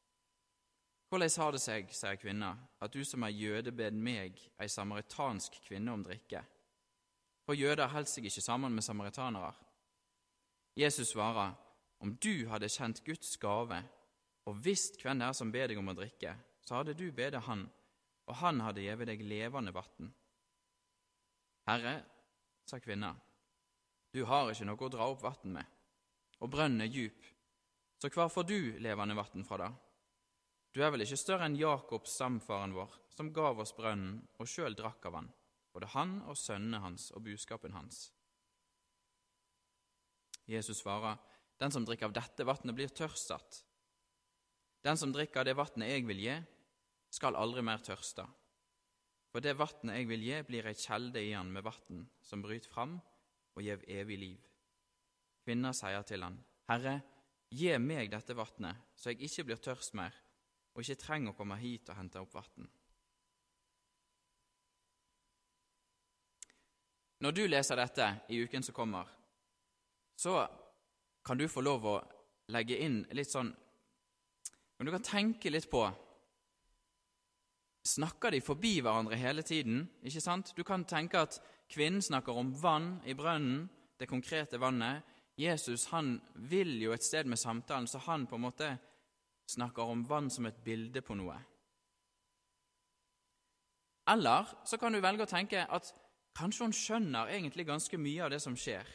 Hvordan 1.10 1.30
har 1.38 1.52
det 1.52 1.62
seg, 1.62 1.90
sier 1.90 2.16
kvinna, 2.16 2.58
at 2.80 2.94
du 2.94 3.04
som 3.04 3.24
er 3.24 3.34
jøde 3.34 3.72
bed 3.72 3.94
meg, 3.94 4.38
ei 4.60 4.68
samaritansk 4.68 5.58
kvinne, 5.66 5.92
om 5.92 6.04
drikke? 6.04 6.46
for 7.50 7.58
jøder 7.58 7.90
holder 7.90 8.06
seg 8.06 8.28
ikke 8.30 8.44
sammen 8.46 8.76
med 8.78 8.86
samaritanere. 8.86 9.56
Jesus 10.78 11.16
svarer, 11.16 11.56
om 11.98 12.12
du 12.22 12.46
hadde 12.46 12.70
kjent 12.70 13.02
Guds 13.02 13.32
gave 13.42 13.80
og 14.46 14.60
visst 14.62 15.00
hvem 15.02 15.18
det 15.18 15.26
er 15.26 15.34
som 15.34 15.50
ber 15.50 15.72
deg 15.72 15.80
om 15.82 15.90
å 15.90 15.96
drikke, 15.98 16.36
så 16.62 16.78
hadde 16.78 16.94
du 16.94 17.08
bedt 17.10 17.40
Han, 17.48 17.64
og 18.30 18.38
Han 18.44 18.62
hadde 18.62 18.84
gitt 18.86 19.02
deg 19.10 19.26
levende 19.26 19.74
vann. 19.74 20.12
Herre, 21.66 21.96
sa 22.70 22.78
kvinna, 22.78 23.16
du 24.14 24.24
har 24.26 24.52
ikke 24.52 24.68
noe 24.68 24.86
å 24.88 24.92
dra 24.94 25.10
opp 25.12 25.26
vann 25.26 25.58
med, 25.60 25.66
og 26.40 26.52
brønnen 26.54 26.86
er 26.86 26.94
djup, 26.94 27.26
så 28.00 28.12
hvor 28.14 28.32
får 28.32 28.48
du 28.48 28.60
levende 28.82 29.18
vann 29.18 29.46
fra 29.46 29.64
da? 29.66 29.74
Du 30.74 30.84
er 30.86 30.94
vel 30.94 31.04
ikke 31.04 31.18
større 31.20 31.50
enn 31.50 31.58
Jakob, 31.60 32.08
stamfaren 32.08 32.76
vår, 32.78 32.94
som 33.16 33.34
gav 33.34 33.60
oss 33.60 33.76
brønnen 33.76 34.22
og 34.40 34.48
sjøl 34.48 34.78
drakk 34.78 35.10
av 35.10 35.18
han 35.18 35.30
både 35.74 35.90
han 35.94 36.18
og 36.28 36.38
sønnene 36.38 36.82
hans 36.84 37.10
og 37.16 37.24
buskapen 37.24 37.76
hans. 37.76 38.10
Jesus 40.50 40.82
svarer, 40.82 41.18
Den 41.60 41.72
som 41.72 41.84
drikker 41.84 42.08
av 42.08 42.14
dette 42.16 42.46
vannet, 42.48 42.72
blir 42.72 42.88
tørstsatt. 42.88 43.66
Den 44.82 44.96
som 44.98 45.12
drikker 45.12 45.42
av 45.42 45.46
det 45.46 45.58
vannet 45.60 45.90
jeg 45.92 46.06
vil 46.08 46.22
gi, 46.24 46.36
skal 47.12 47.36
aldri 47.36 47.62
mer 47.68 47.84
tørste. 47.84 48.24
For 49.28 49.44
det 49.44 49.58
vannet 49.60 49.98
jeg 49.98 50.08
vil 50.08 50.24
gi, 50.24 50.38
blir 50.48 50.70
ei 50.72 50.78
kjelde 50.80 51.20
i 51.20 51.34
han 51.34 51.52
med 51.52 51.68
vann 51.68 52.06
som 52.24 52.42
bryter 52.42 52.72
fram 52.72 52.96
og 53.60 53.66
gjev 53.66 53.84
evig 53.92 54.18
liv. 54.22 54.50
Kvinna 55.44 55.74
sier 55.76 56.06
til 56.08 56.24
han, 56.24 56.40
Herre, 56.72 57.00
gi 57.52 57.74
meg 57.82 58.12
dette 58.14 58.36
vatnet, 58.38 58.88
så 58.96 59.12
jeg 59.12 59.26
ikke 59.28 59.50
blir 59.50 59.62
tørst 59.64 59.96
mer 60.00 60.16
og 60.76 60.84
ikke 60.86 61.02
trenger 61.02 61.34
å 61.34 61.36
komme 61.36 61.58
hit 61.60 61.90
og 61.92 61.98
hente 61.98 62.22
opp 62.22 62.36
vann. 62.38 62.68
Når 67.20 67.36
du 67.36 67.42
leser 67.50 67.76
dette 67.76 68.06
i 68.32 68.38
uken 68.40 68.64
som 68.64 68.78
kommer, 68.78 69.10
så 70.16 70.46
kan 71.26 71.40
du 71.40 71.50
få 71.52 71.66
lov 71.66 71.88
å 71.90 71.98
legge 72.54 72.78
inn 72.80 73.02
litt 73.12 73.30
sånn 73.30 73.52
Men 74.80 74.88
du 74.88 74.92
kan 74.96 75.04
tenke 75.04 75.52
litt 75.52 75.68
på 75.70 75.82
Snakker 77.90 78.32
de 78.32 78.40
forbi 78.40 78.80
hverandre 78.80 79.20
hele 79.20 79.44
tiden? 79.44 79.84
Ikke 80.04 80.22
sant? 80.24 80.54
Du 80.56 80.64
kan 80.64 80.86
tenke 80.88 81.20
at 81.20 81.42
kvinnen 81.70 82.02
snakker 82.02 82.38
om 82.38 82.54
vann 82.62 82.98
i 83.06 83.14
brønnen, 83.14 83.70
det 84.00 84.08
konkrete 84.10 84.60
vannet. 84.60 85.04
Jesus 85.40 85.86
han 85.94 86.18
vil 86.36 86.82
jo 86.82 86.92
et 86.92 87.04
sted 87.04 87.28
med 87.30 87.40
samtalen, 87.40 87.88
så 87.88 88.02
han 88.04 88.28
på 88.28 88.36
en 88.36 88.42
måte 88.48 88.70
snakker 89.50 89.84
om 89.84 90.04
vann 90.08 90.30
som 90.30 90.46
et 90.46 90.64
bilde 90.64 91.02
på 91.02 91.16
noe. 91.16 91.38
Eller 94.10 94.48
så 94.66 94.78
kan 94.78 94.94
du 94.94 95.00
velge 95.02 95.24
å 95.24 95.30
tenke 95.30 95.64
at 95.70 95.92
kanskje 96.38 96.66
hun 96.66 96.76
skjønner 96.76 97.30
egentlig 97.30 97.68
ganske 97.68 97.98
mye 97.98 98.24
av 98.26 98.34
det 98.34 98.42
som 98.42 98.56
skjer. 98.58 98.88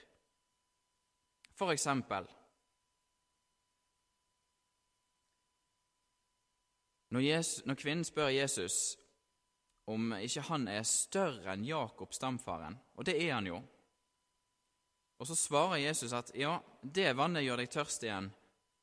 For 1.55 1.73
eksempel 1.73 2.27
Når, 7.15 7.21
Jesus, 7.21 7.67
når 7.67 7.75
kvinnen 7.79 8.05
spør 8.05 8.33
Jesus 8.35 8.97
om 9.91 10.15
ikke 10.17 10.47
han 10.49 10.69
er 10.73 10.87
større 10.89 11.53
enn 11.53 11.67
Jakob, 11.69 12.15
stamfaren, 12.17 12.77
og 12.97 13.07
det 13.07 13.19
er 13.21 13.35
han 13.37 13.49
jo, 13.49 13.61
og 15.19 15.29
så 15.29 15.37
svarer 15.39 15.83
Jesus 15.83 16.13
at 16.17 16.33
ja, 16.37 16.57
det 16.83 17.15
vannet 17.17 17.45
gjør 17.47 17.63
deg 17.63 17.71
tørst 17.73 18.03
igjen, 18.07 18.27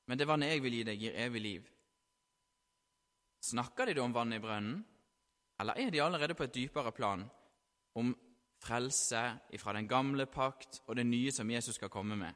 men 0.07 0.19
det 0.19 0.27
vannet 0.29 0.53
jeg 0.53 0.63
vil 0.63 0.77
gi 0.77 0.85
deg, 0.87 1.03
gir 1.03 1.17
evig 1.25 1.41
liv. 1.43 1.67
Snakker 3.45 3.89
de 3.89 3.97
da 3.97 4.05
om 4.05 4.15
vannet 4.15 4.39
i 4.39 4.43
brønnen, 4.43 4.79
eller 5.61 5.77
er 5.77 5.91
de 5.93 6.01
allerede 6.01 6.37
på 6.37 6.47
et 6.47 6.55
dypere 6.55 6.93
plan, 6.95 7.25
om 7.99 8.13
frelse 8.61 9.21
ifra 9.53 9.73
den 9.75 9.89
gamle 9.89 10.25
pakt 10.29 10.79
og 10.87 10.95
det 10.97 11.05
nye 11.05 11.33
som 11.33 11.49
Jesus 11.51 11.77
skal 11.77 11.91
komme 11.93 12.17
med? 12.17 12.33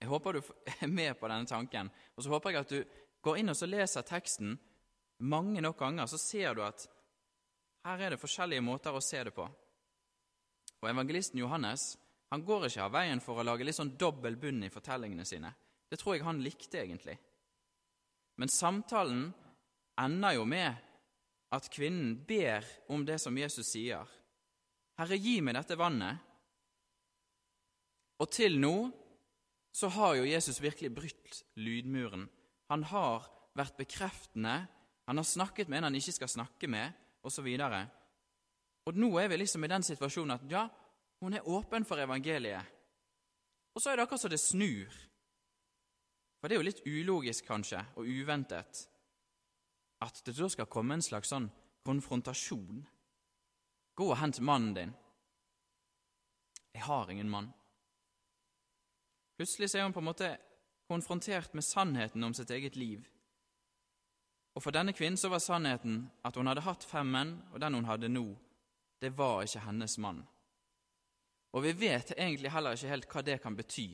Jeg 0.00 0.10
håper 0.10 0.36
du 0.36 0.42
er 0.82 0.90
med 0.90 1.14
på 1.16 1.30
denne 1.30 1.48
tanken, 1.48 1.90
og 2.16 2.24
så 2.24 2.34
håper 2.34 2.52
jeg 2.52 2.66
at 2.66 2.74
du 2.74 3.02
går 3.24 3.40
inn 3.40 3.52
og 3.54 3.68
leser 3.70 4.04
teksten 4.06 4.58
mange 5.24 5.62
nok 5.64 5.78
ganger, 5.80 6.08
så 6.10 6.18
ser 6.20 6.54
du 6.54 6.64
at 6.66 6.84
her 7.86 8.02
er 8.02 8.14
det 8.14 8.20
forskjellige 8.20 8.64
måter 8.64 8.94
å 8.94 9.02
se 9.04 9.22
det 9.28 9.32
på. 9.36 9.46
Og 10.82 10.90
evangelisten 10.90 11.40
Johannes 11.40 11.94
han 12.32 12.42
går 12.42 12.66
ikke 12.66 12.82
av 12.88 12.94
veien 12.96 13.22
for 13.22 13.38
å 13.38 13.46
lage 13.46 13.66
litt 13.66 13.78
sånn 13.78 13.94
dobbel 13.98 14.34
bunn 14.40 14.64
i 14.66 14.72
fortellingene 14.72 15.26
sine. 15.28 15.52
Det 15.86 15.98
tror 16.00 16.16
jeg 16.16 16.26
han 16.26 16.42
likte, 16.42 16.80
egentlig. 16.82 17.14
Men 18.42 18.50
samtalen 18.50 19.28
ender 20.02 20.34
jo 20.34 20.44
med 20.48 20.82
at 21.54 21.68
kvinnen 21.72 22.16
ber 22.26 22.66
om 22.92 23.04
det 23.06 23.20
som 23.22 23.38
Jesus 23.38 23.70
sier. 23.70 24.02
Herre, 24.98 25.18
gi 25.20 25.38
meg 25.44 25.54
dette 25.54 25.78
vannet. 25.78 26.18
Og 28.18 28.30
til 28.32 28.58
nå 28.58 28.74
så 29.76 29.90
har 29.92 30.16
jo 30.18 30.26
Jesus 30.26 30.58
virkelig 30.64 30.90
brytt 30.96 31.42
lydmuren. 31.60 32.26
Han 32.72 32.82
har 32.90 33.28
vært 33.56 33.78
bekreftende, 33.78 34.64
han 35.06 35.20
har 35.20 35.28
snakket 35.28 35.70
med 35.70 35.78
en 35.78 35.90
han 35.90 35.98
ikke 35.98 36.16
skal 36.16 36.32
snakke 36.32 36.68
med, 36.72 36.90
osv. 37.26 37.46
Og, 37.46 37.76
og 38.86 38.98
nå 39.02 39.10
er 39.20 39.28
vi 39.32 39.40
liksom 39.40 39.66
i 39.66 39.70
den 39.70 39.84
situasjonen 39.86 40.36
at 40.36 40.46
ja, 40.50 40.64
hun 41.20 41.34
er 41.34 41.48
åpen 41.48 41.84
for 41.84 42.00
evangeliet. 42.00 42.72
Og 43.74 43.82
så 43.82 43.90
er 43.90 43.98
det 43.98 44.06
akkurat 44.06 44.22
så 44.24 44.32
det 44.32 44.40
snur. 44.40 44.92
For 46.40 46.48
det 46.48 46.56
er 46.56 46.60
jo 46.60 46.68
litt 46.68 46.84
ulogisk, 46.86 47.46
kanskje, 47.48 47.82
og 47.96 48.08
uventet, 48.08 48.86
at 50.04 50.20
det 50.24 50.36
da 50.36 50.48
skal 50.52 50.68
komme 50.70 50.96
en 50.96 51.04
slags 51.04 51.32
sånn 51.32 51.48
konfrontasjon. 51.86 52.84
Gå 53.96 54.08
og 54.12 54.18
hent 54.20 54.40
mannen 54.44 54.74
din. 54.76 54.94
Jeg 56.76 56.84
har 56.84 57.10
ingen 57.10 57.30
mann. 57.32 57.48
Plutselig 59.36 59.74
er 59.74 59.84
hun 59.84 59.94
på 59.96 60.02
en 60.02 60.08
måte 60.08 60.30
konfrontert 60.88 61.54
med 61.56 61.64
sannheten 61.64 62.24
om 62.24 62.34
sitt 62.36 62.50
eget 62.52 62.76
liv. 62.76 63.04
Og 64.56 64.62
For 64.64 64.72
denne 64.72 64.94
kvinnen 64.96 65.20
så 65.20 65.28
var 65.28 65.42
sannheten 65.44 66.06
at 66.24 66.36
hun 66.40 66.48
hadde 66.48 66.64
hatt 66.64 66.84
fem 66.88 67.10
menn, 67.12 67.34
og 67.52 67.60
den 67.60 67.76
hun 67.76 67.88
hadde 67.88 68.08
nå, 68.08 68.24
det 69.04 69.12
var 69.18 69.44
ikke 69.44 69.66
hennes 69.66 69.98
mann. 70.00 70.22
Og 71.52 71.64
vi 71.64 71.74
vet 71.76 72.14
egentlig 72.16 72.52
heller 72.52 72.76
ikke 72.76 72.92
helt 72.94 73.10
hva 73.12 73.22
det 73.24 73.36
kan 73.42 73.56
bety, 73.56 73.90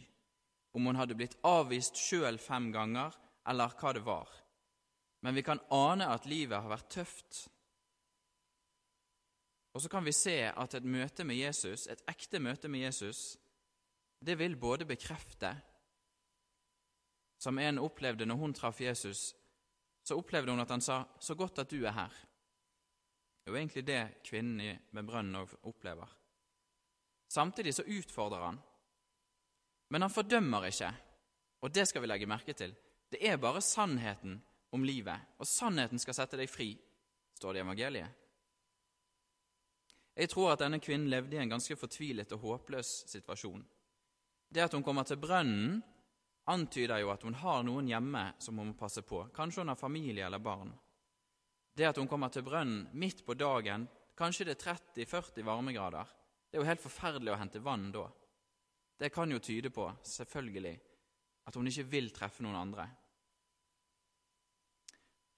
om 0.73 0.87
hun 0.87 0.99
hadde 0.99 1.17
blitt 1.19 1.35
avvist 1.47 1.99
sjøl 1.99 2.39
fem 2.39 2.71
ganger, 2.75 3.11
eller 3.51 3.75
hva 3.79 3.93
det 3.97 4.05
var. 4.07 4.31
Men 5.23 5.35
vi 5.35 5.43
kan 5.47 5.61
ane 5.71 6.07
at 6.11 6.31
livet 6.31 6.63
har 6.63 6.71
vært 6.71 6.91
tøft. 6.95 7.43
Og 9.75 9.83
så 9.83 9.91
kan 9.91 10.07
vi 10.07 10.15
se 10.15 10.37
at 10.47 10.75
et 10.79 10.87
møte 10.87 11.27
med 11.27 11.39
Jesus, 11.39 11.89
et 11.91 12.03
ekte 12.11 12.39
møte 12.43 12.71
med 12.71 12.87
Jesus, 12.87 13.37
det 14.23 14.39
vil 14.39 14.55
både 14.57 14.87
bekrefte 14.87 15.57
Som 17.43 17.59
en 17.59 17.79
opplevde 17.83 18.27
når 18.27 18.37
hun 18.39 18.53
traff 18.55 18.81
Jesus, 18.81 19.33
så 20.03 20.19
opplevde 20.19 20.51
hun 20.51 20.61
at 20.61 20.71
han 20.71 20.81
sa 20.81 21.05
'Så 21.21 21.35
godt 21.35 21.59
at 21.59 21.71
du 21.71 21.85
er 21.85 21.93
her'. 21.93 22.27
Det 23.43 23.51
er 23.51 23.53
jo 23.53 23.57
egentlig 23.57 23.87
det 23.87 24.23
kvinnen 24.25 24.79
med 24.91 25.07
brønnen 25.07 25.49
opplever. 25.63 26.07
Samtidig 27.29 27.75
så 27.75 27.83
utfordrer 27.83 28.45
han. 28.45 28.61
Men 29.89 30.03
han 30.03 30.11
fordømmer 30.11 30.65
ikke, 30.65 30.95
og 31.61 31.75
det 31.75 31.89
skal 31.89 32.03
vi 32.03 32.07
legge 32.07 32.27
merke 32.27 32.53
til. 32.53 32.75
Det 33.13 33.29
er 33.29 33.37
bare 33.37 33.61
sannheten 33.61 34.43
om 34.73 34.85
livet, 34.85 35.21
og 35.39 35.47
sannheten 35.47 35.99
skal 35.99 36.15
sette 36.15 36.37
deg 36.37 36.51
fri, 36.51 36.79
står 37.35 37.53
det 37.53 37.61
i 37.61 37.65
evangeliet. 37.65 38.09
Jeg 40.17 40.29
tror 40.29 40.53
at 40.53 40.61
denne 40.61 40.81
kvinnen 40.81 41.11
levde 41.11 41.37
i 41.37 41.41
en 41.41 41.53
ganske 41.53 41.77
fortvilet 41.77 42.33
og 42.33 42.39
håpløs 42.39 42.91
situasjon. 43.09 43.65
Det 44.55 44.61
at 44.61 44.73
hun 44.77 44.85
kommer 44.85 45.03
til 45.09 45.21
brønnen, 45.21 45.83
antyder 46.51 46.99
jo 47.03 47.11
at 47.13 47.23
hun 47.23 47.37
har 47.39 47.63
noen 47.67 47.89
hjemme 47.91 48.25
som 48.43 48.59
hun 48.59 48.73
må 48.73 48.79
passe 48.79 49.05
på. 49.07 49.25
Kanskje 49.35 49.63
hun 49.63 49.73
har 49.73 49.79
familie 49.79 50.27
eller 50.27 50.43
barn. 50.43 50.73
Det 51.75 51.87
at 51.89 51.97
hun 51.97 52.09
kommer 52.09 52.33
til 52.33 52.45
brønnen 52.45 52.89
midt 52.99 53.25
på 53.27 53.35
dagen, 53.39 53.87
kanskje 54.19 54.49
det 54.49 54.59
er 54.59 54.75
30-40 54.97 55.47
varmegrader, 55.47 56.09
det 56.51 56.59
er 56.59 56.61
jo 56.61 56.69
helt 56.69 56.83
forferdelig 56.85 57.33
å 57.33 57.39
hente 57.41 57.63
vann 57.65 57.87
da. 57.95 58.05
Det 59.01 59.09
kan 59.11 59.31
jo 59.33 59.39
tyde 59.41 59.71
på, 59.73 59.87
selvfølgelig, 60.05 60.75
at 61.49 61.57
hun 61.57 61.71
ikke 61.71 61.89
vil 61.95 62.11
treffe 62.15 62.45
noen 62.45 62.59
andre. 62.59 62.85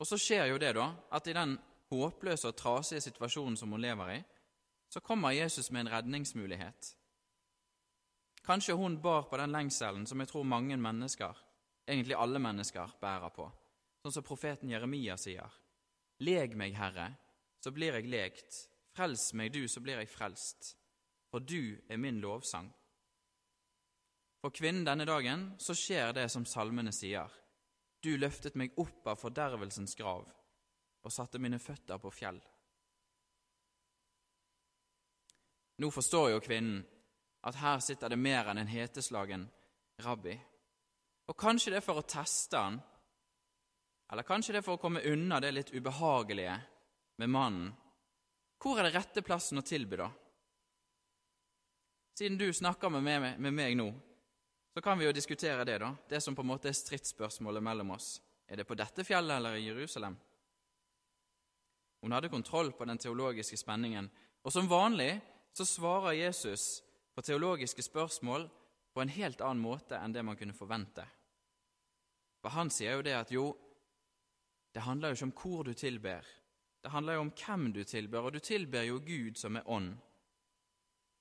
Og 0.03 0.09
så 0.09 0.19
skjer 0.19 0.51
jo 0.51 0.59
det, 0.59 0.73
da, 0.75 0.89
at 1.15 1.31
i 1.31 1.37
den 1.37 1.55
håpløse 1.93 2.51
og 2.51 2.59
trasige 2.59 3.05
situasjonen 3.05 3.57
som 3.57 3.71
hun 3.73 3.85
lever 3.85 4.17
i, 4.17 4.19
så 4.91 5.01
kommer 5.01 5.37
Jesus 5.37 5.71
med 5.71 5.87
en 5.87 5.93
redningsmulighet. 5.95 6.91
Kanskje 8.45 8.77
hun 8.77 9.01
bar 9.01 9.27
på 9.31 9.41
den 9.41 9.55
lengselen 9.55 10.07
som 10.07 10.21
jeg 10.21 10.29
tror 10.29 10.45
mange 10.45 10.77
mennesker, 10.77 11.37
egentlig 11.89 12.17
alle 12.19 12.41
mennesker, 12.43 12.97
bærer 13.01 13.33
på, 13.33 13.49
sånn 14.05 14.19
som 14.19 14.27
profeten 14.27 14.73
Jeremia 14.73 15.17
sier. 15.21 15.49
Leg 16.25 16.57
meg, 16.57 16.77
Herre, 16.77 17.09
så 17.65 17.73
blir 17.73 17.97
jeg 17.97 18.11
lekt. 18.13 18.65
Frels 18.95 19.33
meg, 19.35 19.53
du, 19.55 19.65
så 19.69 19.81
blir 19.83 20.03
jeg 20.03 20.13
frelst 20.13 20.75
for 21.35 21.41
du 21.41 21.81
er 21.89 21.99
min 21.99 22.21
lovsang. 22.23 22.69
For 24.39 24.55
kvinnen 24.55 24.85
denne 24.87 25.03
dagen 25.09 25.49
så 25.59 25.75
skjer 25.75 26.13
det 26.15 26.29
som 26.31 26.45
salmene 26.47 26.93
sier. 26.95 27.27
Du 27.99 28.13
løftet 28.15 28.55
meg 28.55 28.77
opp 28.79 29.09
av 29.11 29.19
fordervelsens 29.19 29.99
grav 29.99 30.29
og 31.03 31.11
satte 31.13 31.41
mine 31.43 31.59
føtter 31.59 31.99
på 31.99 32.13
fjell. 32.15 32.39
Nå 35.83 35.91
forstår 35.91 36.29
jo 36.37 36.45
kvinnen 36.45 36.85
at 37.45 37.61
her 37.61 37.81
sitter 37.85 38.13
det 38.13 38.21
mer 38.21 38.49
enn 38.51 38.63
en 38.63 38.71
heteslagen 38.71 39.47
rabbi. 40.05 40.35
Og 41.29 41.37
kanskje 41.37 41.75
det 41.75 41.81
er 41.81 41.87
for 41.87 42.01
å 42.01 42.09
teste 42.09 42.61
han, 42.61 42.81
eller 44.13 44.27
kanskje 44.29 44.55
det 44.55 44.61
er 44.61 44.67
for 44.67 44.79
å 44.79 44.83
komme 44.83 45.05
unna 45.09 45.41
det 45.41 45.53
litt 45.53 45.73
ubehagelige 45.75 46.57
med 47.21 47.31
mannen. 47.33 47.73
Hvor 48.61 48.79
er 48.79 48.89
det 48.89 48.97
rette 48.97 49.25
plassen 49.25 49.61
å 49.61 49.65
tilby, 49.65 49.99
da? 50.01 50.11
Siden 52.15 52.39
du 52.39 52.47
snakker 52.53 52.93
med 52.95 53.03
meg, 53.05 53.41
med 53.43 53.57
meg, 53.57 53.75
nå, 53.77 53.89
så 54.75 54.83
kan 54.85 54.99
vi 54.99 55.09
jo 55.09 55.15
diskutere 55.15 55.67
det, 55.67 55.81
da. 55.83 55.91
Det 56.09 56.21
som 56.23 56.37
på 56.37 56.45
en 56.45 56.53
måte 56.53 56.71
er 56.71 56.77
stridsspørsmålet 56.77 57.65
mellom 57.65 57.93
oss. 57.97 58.17
Er 58.47 58.61
det 58.61 58.69
på 58.69 58.77
dette 58.79 59.05
fjellet 59.05 59.37
eller 59.37 59.59
i 59.59 59.67
Jerusalem? 59.67 60.17
Hun 62.05 62.13
hadde 62.13 62.33
kontroll 62.33 62.73
på 62.77 62.85
den 62.85 63.01
teologiske 63.01 63.57
spenningen, 63.57 64.11
og 64.45 64.53
som 64.53 64.69
vanlig 64.69 65.17
så 65.57 65.65
svarer 65.67 66.19
Jesus 66.19 66.83
på 67.15 67.23
teologiske 67.23 67.83
spørsmål 67.83 68.49
på 68.95 69.03
en 69.03 69.13
helt 69.15 69.43
annen 69.43 69.63
måte 69.63 69.99
enn 69.99 70.15
det 70.15 70.23
man 70.27 70.39
kunne 70.39 70.57
forvente. 70.57 71.05
For 72.43 72.55
han 72.55 72.71
sier 72.71 72.99
jo 72.99 73.05
det 73.07 73.15
at 73.17 73.31
jo, 73.33 73.45
det 74.75 74.83
handler 74.85 75.13
jo 75.13 75.19
ikke 75.19 75.29
om 75.31 75.37
hvor 75.39 75.65
du 75.65 75.73
tilber, 75.79 76.27
det 76.85 76.93
handler 76.93 77.17
jo 77.17 77.25
om 77.25 77.33
hvem 77.33 77.71
du 77.73 77.81
tilber, 77.89 78.27
og 78.27 78.35
du 78.35 78.43
tilber 78.45 78.85
jo 78.85 78.99
Gud 79.01 79.39
som 79.41 79.57
er 79.57 79.71
ånd. 79.71 79.95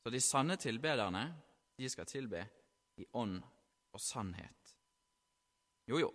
Så 0.04 0.12
de 0.12 0.20
sanne 0.20 0.58
tilbederne, 0.60 1.24
de 1.80 1.90
skal 1.90 2.10
tilbe 2.10 2.42
i 3.00 3.06
ånd 3.16 3.38
og 3.94 4.02
sannhet. 4.02 4.74
Jo, 5.88 6.02
jo, 6.02 6.10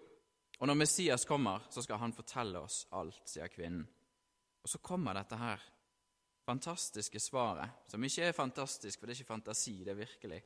og 0.58 0.68
når 0.68 0.76
Messias 0.76 1.24
kommer, 1.24 1.64
så 1.70 1.82
skal 1.82 2.00
han 2.02 2.12
fortelle 2.12 2.60
oss 2.60 2.82
alt, 2.92 3.22
sier 3.30 3.48
kvinnen. 3.48 3.86
Og 4.62 4.70
så 4.70 4.80
kommer 4.84 5.16
dette 5.16 5.38
her 5.38 5.62
fantastiske 6.48 7.20
svaret, 7.20 7.84
som 7.90 8.04
ikke 8.04 8.30
er 8.30 8.37
fantastisk, 8.37 8.98
for 8.98 9.06
det 9.06 9.14
er 9.14 9.20
ikke 9.20 9.34
fantasi, 9.34 9.74
det 9.84 9.92
er 9.92 10.00
virkelig. 10.00 10.40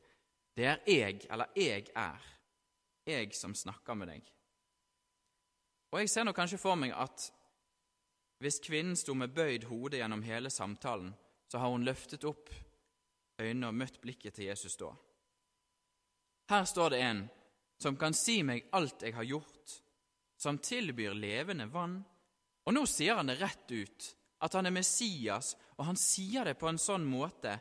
Det 0.53 0.65
er 0.69 0.81
jeg, 0.87 1.21
eller 1.31 1.55
jeg 1.55 1.87
er, 1.95 2.25
jeg 3.07 3.31
som 3.35 3.55
snakker 3.55 3.97
med 3.97 4.11
deg. 4.11 4.27
Og 5.93 6.01
jeg 6.01 6.11
ser 6.11 6.27
nå 6.27 6.33
kanskje 6.35 6.59
for 6.61 6.77
meg 6.79 6.93
at 6.97 7.29
hvis 8.43 8.59
kvinnen 8.65 8.97
sto 8.99 9.15
med 9.15 9.31
bøyd 9.31 9.69
hode 9.69 10.01
gjennom 10.01 10.23
hele 10.25 10.49
samtalen, 10.51 11.13
så 11.47 11.61
har 11.61 11.71
hun 11.71 11.85
løftet 11.85 12.25
opp 12.27 12.49
øynene 13.39 13.69
og 13.69 13.77
møtt 13.77 14.01
blikket 14.01 14.35
til 14.35 14.49
Jesus 14.49 14.75
da. 14.81 14.89
Her 16.49 16.65
står 16.67 16.93
det 16.93 16.99
en 17.05 17.21
som 17.79 17.95
kan 17.99 18.15
si 18.17 18.41
meg 18.43 18.67
alt 18.75 19.05
jeg 19.05 19.15
har 19.15 19.27
gjort, 19.27 19.77
som 20.37 20.59
tilbyr 20.59 21.15
levende 21.15 21.69
vann. 21.71 21.95
Og 22.67 22.75
nå 22.75 22.83
sier 22.89 23.19
han 23.19 23.29
det 23.31 23.39
rett 23.39 23.71
ut, 23.71 24.09
at 24.43 24.53
han 24.57 24.67
er 24.67 24.75
Messias, 24.75 25.53
og 25.77 25.87
han 25.87 25.99
sier 25.99 26.43
det 26.47 26.57
på 26.59 26.67
en 26.67 26.81
sånn 26.81 27.05
måte 27.07 27.55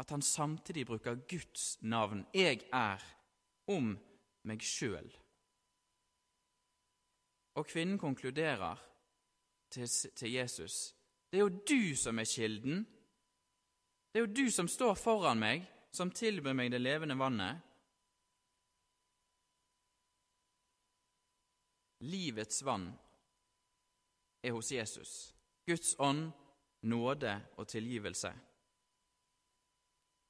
at 0.00 0.12
han 0.12 0.22
samtidig 0.24 0.86
bruker 0.88 1.22
Guds 1.28 1.78
navn, 1.82 2.26
'Jeg 2.32 2.68
er', 2.72 3.04
om 3.66 3.98
meg 4.42 4.62
sjøl. 4.62 5.10
Og 7.54 7.66
kvinnen 7.66 7.98
konkluderer 7.98 8.76
til, 9.70 9.88
til 9.88 10.32
Jesus. 10.32 10.94
Det 11.30 11.38
er 11.38 11.44
jo 11.44 11.60
du 11.68 11.96
som 11.96 12.18
er 12.18 12.24
kilden. 12.24 12.86
Det 14.12 14.20
er 14.20 14.26
jo 14.26 14.34
du 14.34 14.50
som 14.50 14.68
står 14.68 14.94
foran 14.94 15.38
meg, 15.38 15.66
som 15.92 16.10
tilbyr 16.10 16.52
meg 16.52 16.70
det 16.72 16.80
levende 16.80 17.18
vannet. 17.18 17.60
Livets 22.00 22.64
vann 22.64 22.98
er 24.42 24.50
hos 24.56 24.72
Jesus. 24.72 25.34
Guds 25.70 25.94
ånd, 25.98 26.30
nåde 26.82 27.34
og 27.56 27.68
tilgivelse. 27.68 28.32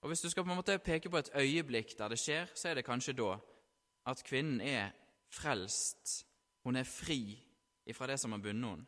Og 0.01 0.09
Hvis 0.09 0.21
du 0.21 0.31
skal 0.31 0.45
på 0.45 0.51
en 0.51 0.57
måte 0.57 0.79
peke 0.79 1.11
på 1.11 1.21
et 1.21 1.31
øyeblikk 1.37 1.99
der 1.99 2.09
det 2.09 2.19
skjer, 2.19 2.49
så 2.55 2.69
er 2.69 2.75
det 2.75 2.85
kanskje 2.85 3.17
da 3.17 3.37
at 4.09 4.25
kvinnen 4.25 4.61
er 4.61 4.93
frelst. 5.33 6.27
Hun 6.65 6.77
er 6.77 6.89
fri 6.89 7.39
ifra 7.87 8.07
det 8.07 8.19
som 8.21 8.33
har 8.33 8.41
bundet 8.41 8.71
henne. 8.71 8.87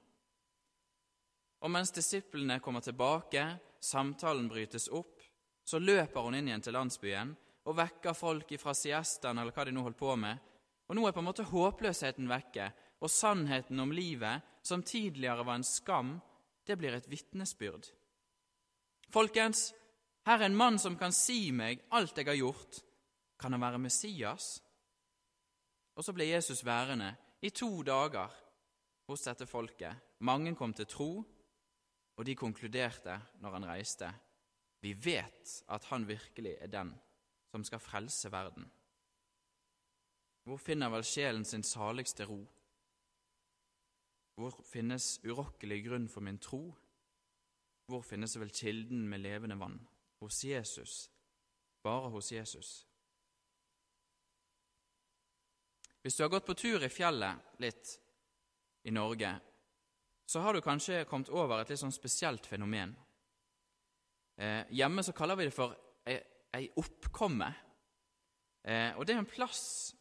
Og 1.63 1.71
mens 1.71 1.93
disiplene 1.95 2.59
kommer 2.61 2.81
tilbake, 2.81 3.45
samtalen 3.81 4.49
brytes 4.49 4.89
opp, 4.89 5.21
så 5.65 5.79
løper 5.79 6.25
hun 6.25 6.35
inn 6.35 6.49
igjen 6.49 6.65
til 6.65 6.75
landsbyen 6.75 7.37
og 7.71 7.77
vekker 7.79 8.17
folk 8.19 8.51
ifra 8.53 8.75
siestaen 8.75 9.39
eller 9.39 9.55
hva 9.55 9.65
de 9.69 9.75
nå 9.75 9.85
holdt 9.85 10.01
på 10.01 10.17
med. 10.19 10.41
Og 10.91 10.99
nå 10.99 11.07
er 11.07 11.15
på 11.15 11.23
en 11.23 11.29
måte 11.29 11.47
håpløsheten 11.47 12.27
vekke, 12.29 12.67
og 13.03 13.11
sannheten 13.11 13.79
om 13.81 13.93
livet, 13.95 14.43
som 14.63 14.83
tidligere 14.83 15.47
var 15.47 15.61
en 15.61 15.67
skam, 15.67 16.17
det 16.67 16.77
blir 16.79 16.95
et 16.95 17.09
vitnesbyrd. 17.11 17.89
Folkens, 19.13 19.73
her 20.27 20.39
er 20.39 20.47
en 20.47 20.57
mann 20.57 20.79
som 20.79 20.97
kan 20.99 21.13
si 21.13 21.51
meg 21.53 21.83
alt 21.91 22.17
jeg 22.17 22.29
har 22.31 22.39
gjort. 22.39 22.79
Kan 23.39 23.53
han 23.53 23.65
være 23.65 23.81
Messias? 23.83 24.61
Og 25.99 26.07
så 26.07 26.15
ble 26.15 26.31
Jesus 26.31 26.63
værende 26.65 27.11
i 27.43 27.51
to 27.51 27.83
dager 27.83 28.31
hos 29.11 29.25
dette 29.27 29.47
folket. 29.51 29.99
Mange 30.23 30.55
kom 30.57 30.73
til 30.75 30.87
tro, 30.87 31.11
og 32.17 32.27
de 32.27 32.37
konkluderte 32.39 33.19
når 33.43 33.59
han 33.59 33.67
reiste. 33.67 34.09
Vi 34.83 34.95
vet 34.95 35.59
at 35.69 35.85
han 35.91 36.07
virkelig 36.09 36.57
er 36.61 36.71
den 36.71 36.95
som 37.51 37.65
skal 37.65 37.83
frelse 37.83 38.31
verden. 38.33 38.71
Hvor 40.43 40.59
finner 40.59 40.91
vel 40.91 41.05
sjelen 41.07 41.45
sin 41.45 41.63
saligste 41.63 42.25
ro? 42.27 42.41
Hvor 44.39 44.63
finnes 44.65 45.19
urokkelig 45.25 45.83
grunn 45.85 46.09
for 46.09 46.25
min 46.25 46.41
tro? 46.41 46.63
Hvor 47.91 48.05
finnes 48.07 48.39
vel 48.41 48.53
kilden 48.55 49.05
med 49.09 49.25
levende 49.25 49.59
vann? 49.61 49.81
Hos 50.23 50.45
Jesus, 50.45 51.11
bare 51.83 52.11
hos 52.15 52.33
Jesus. 52.33 52.87
Hvis 56.03 56.17
du 56.17 56.23
har 56.25 56.31
gått 56.31 56.47
på 56.47 56.55
tur 56.59 56.83
i 56.83 56.91
fjellet 56.91 57.59
litt 57.63 57.97
i 58.87 58.91
Norge, 58.95 59.33
så 60.27 60.41
har 60.41 60.55
du 60.55 60.63
kanskje 60.65 61.05
kommet 61.07 61.31
over 61.31 61.61
et 61.61 61.71
litt 61.71 61.83
sånn 61.83 61.95
spesielt 61.95 62.47
fenomen. 62.49 62.95
Eh, 64.39 64.65
hjemme 64.75 65.05
så 65.05 65.15
kaller 65.15 65.39
vi 65.39 65.47
det 65.47 65.55
for 65.55 65.75
ei, 66.09 66.17
ei 66.57 66.71
oppkomme. 66.81 67.51
Eh, 68.65 68.97
og 68.97 69.05
det 69.07 69.15
er 69.15 69.23
en 69.23 69.29
plass 69.29 69.93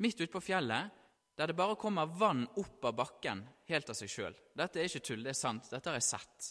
midt 0.00 0.22
ute 0.22 0.32
på 0.32 0.42
fjellet 0.42 0.99
der 1.40 1.48
det 1.48 1.56
bare 1.56 1.76
kommer 1.80 2.04
vann 2.20 2.42
opp 2.60 2.84
av 2.84 2.98
bakken 2.98 3.40
helt 3.70 3.88
av 3.88 3.96
seg 3.96 4.10
sjøl. 4.12 4.34
Dette 4.52 4.76
er 4.76 4.90
ikke 4.90 5.00
tull, 5.08 5.22
det 5.24 5.32
er 5.32 5.38
sant. 5.38 5.70
Dette 5.72 5.88
har 5.88 5.96
jeg 5.96 6.04
sett. 6.04 6.48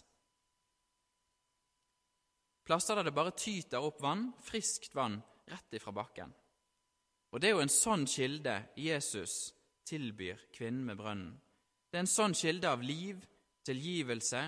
Plasser 2.65 2.97
der 2.97 3.05
det 3.05 3.13
bare 3.13 3.35
tyter 3.37 3.85
opp 3.85 4.01
vann, 4.01 4.31
friskt 4.41 4.97
vann, 4.97 5.19
rett 5.45 5.77
ifra 5.77 5.93
bakken. 5.93 6.33
Og 7.29 7.37
det 7.37 7.51
er 7.51 7.53
jo 7.53 7.61
en 7.67 7.69
sånn 7.69 8.07
kilde 8.09 8.55
Jesus 8.81 9.37
tilbyr 9.85 10.41
kvinnen 10.57 10.89
med 10.89 10.97
brønnen. 10.97 11.37
Det 11.89 11.97
er 11.99 12.07
en 12.07 12.09
sånn 12.09 12.33
kilde 12.37 12.73
av 12.73 12.81
liv, 12.81 13.21
tilgivelse, 13.65 14.41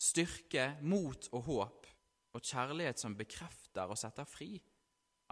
styrke, 0.00 0.70
mot 0.88 1.28
og 1.36 1.48
håp, 1.50 1.88
og 2.32 2.40
kjærlighet 2.40 3.00
som 3.00 3.16
bekrefter 3.16 3.92
og 3.92 4.00
setter 4.00 4.24
fri, 4.28 4.54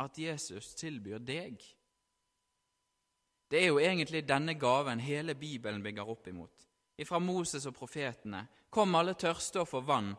at 0.04 0.20
Jesus 0.20 0.74
tilbyr 0.76 1.24
deg. 1.24 1.64
Det 3.50 3.58
er 3.58 3.72
jo 3.72 3.80
egentlig 3.82 4.22
denne 4.28 4.54
gaven 4.54 5.00
hele 5.02 5.34
Bibelen 5.34 5.82
bygger 5.82 6.08
opp 6.08 6.28
imot. 6.30 6.66
Ifra 7.00 7.18
Moses 7.18 7.66
og 7.66 7.74
profetene. 7.74 8.44
Kom 8.70 8.94
alle 8.94 9.16
tørste 9.18 9.64
og 9.64 9.68
få 9.68 9.80
vann, 9.82 10.12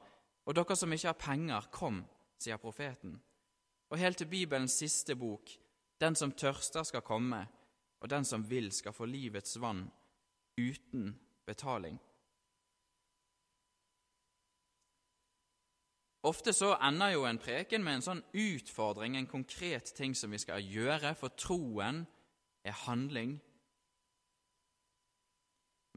og 0.43 0.55
dere 0.57 0.75
som 0.75 0.91
ikke 0.91 1.07
har 1.07 1.19
penger, 1.21 1.69
kom, 1.71 2.01
sier 2.41 2.59
profeten. 2.59 3.15
Og 3.91 3.99
helt 3.99 4.19
til 4.19 4.27
Bibelens 4.27 4.75
siste 4.81 5.15
bok, 5.15 5.53
den 6.01 6.17
som 6.19 6.33
tørster 6.35 6.83
skal 6.83 7.05
komme, 7.07 7.45
og 8.01 8.09
den 8.09 8.25
som 8.25 8.43
vil 8.49 8.71
skal 8.75 8.95
få 8.97 9.07
livets 9.07 9.59
vann 9.61 9.85
uten 10.59 11.13
betaling. 11.47 11.99
Ofte 16.27 16.53
så 16.53 16.75
ender 16.83 17.15
jo 17.15 17.23
en 17.25 17.39
preken 17.41 17.83
med 17.85 17.97
en 17.97 18.03
sånn 18.05 18.25
utfordring, 18.37 19.15
en 19.17 19.29
konkret 19.29 19.93
ting 19.97 20.13
som 20.17 20.33
vi 20.33 20.41
skal 20.41 20.61
gjøre, 20.61 21.15
for 21.17 21.33
troen 21.33 22.03
er 22.63 22.77
handling. 22.85 23.35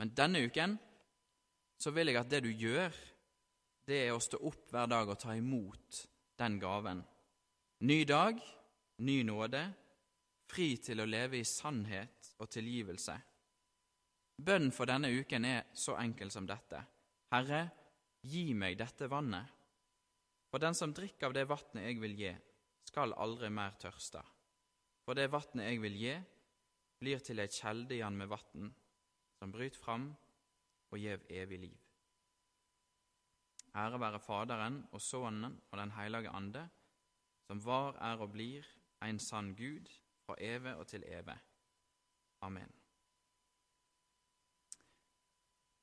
Men 0.00 0.12
denne 0.16 0.42
uken 0.44 0.78
så 1.80 1.92
vil 1.94 2.10
jeg 2.10 2.20
at 2.20 2.30
det 2.30 2.42
du 2.46 2.50
gjør, 2.50 2.94
det 3.84 4.00
er 4.06 4.14
å 4.14 4.22
stå 4.22 4.40
opp 4.48 4.70
hver 4.72 4.88
dag 4.90 5.10
og 5.12 5.20
ta 5.20 5.34
imot 5.36 6.00
den 6.40 6.58
gaven. 6.62 7.02
Ny 7.84 7.98
dag, 8.08 8.40
ny 9.04 9.18
nåde, 9.28 9.62
fri 10.48 10.74
til 10.80 11.02
å 11.02 11.08
leve 11.08 11.40
i 11.40 11.46
sannhet 11.46 12.34
og 12.40 12.50
tilgivelse. 12.52 13.16
Bønnen 14.34 14.72
for 14.74 14.88
denne 14.90 15.12
uken 15.14 15.46
er 15.46 15.66
så 15.76 15.98
enkel 16.00 16.32
som 16.32 16.46
dette. 16.48 16.80
Herre, 17.34 17.66
gi 18.24 18.54
meg 18.56 18.78
dette 18.80 19.06
vannet. 19.10 19.50
For 20.50 20.62
den 20.62 20.76
som 20.78 20.94
drikker 20.94 21.28
av 21.28 21.34
det 21.36 21.46
vannet 21.50 21.88
jeg 21.88 22.00
vil 22.02 22.16
gi, 22.18 22.32
skal 22.88 23.14
aldri 23.18 23.50
mer 23.50 23.74
tørste. 23.80 24.22
For 25.04 25.18
det 25.18 25.28
vannet 25.32 25.68
jeg 25.68 25.82
vil 25.82 25.96
gi, 25.98 26.14
blir 27.04 27.20
til 27.20 27.42
ei 27.42 27.50
kjelde 27.52 27.98
igjen 27.98 28.16
med 28.16 28.30
vann, 28.32 28.70
som 29.36 29.52
bryter 29.52 29.80
fram 29.80 30.06
og 30.90 31.00
gjev 31.02 31.26
evig 31.28 31.58
liv. 31.66 31.80
Ære 33.76 33.98
være 34.00 34.20
Faderen 34.22 34.78
og 34.92 35.02
Sønnen 35.02 35.58
og 35.70 35.78
Den 35.78 35.92
hellige 35.92 36.30
ande, 36.30 36.68
som 37.46 37.60
var, 37.64 37.98
er 38.00 38.22
og 38.22 38.30
blir 38.32 38.64
en 39.04 39.18
sann 39.18 39.52
Gud, 39.58 39.90
fra 40.24 40.36
evig 40.40 40.72
og 40.80 40.86
til 40.88 41.04
evig. 41.04 41.36
Amen. 42.40 42.70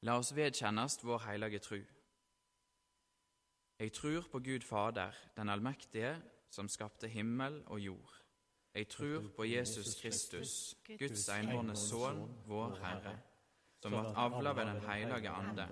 La 0.02 0.16
oss 0.18 0.32
vedkjennes 0.34 0.98
vår 1.06 1.22
hellige 1.28 1.60
tru. 1.60 1.82
Jeg 3.80 3.94
tror 3.94 4.26
på 4.32 4.40
Gud 4.40 4.66
Fader, 4.66 5.14
den 5.38 5.50
allmektige, 5.50 6.16
som 6.50 6.70
skapte 6.70 7.08
himmel 7.08 7.62
og 7.68 7.80
jord. 7.80 8.21
Jeg 8.76 8.88
tror 8.88 9.24
på 9.36 9.44
Jesus 9.44 10.02
Kristus, 10.02 10.76
Guds 11.00 11.30
enbårne 11.30 11.76
Sønn, 11.76 12.22
vår 12.48 12.78
Herre, 12.80 13.16
som 13.84 13.92
ble 13.92 14.14
avla 14.16 14.54
ved 14.56 14.66
Den 14.66 14.78
hellige 14.86 15.30
ande, 15.30 15.66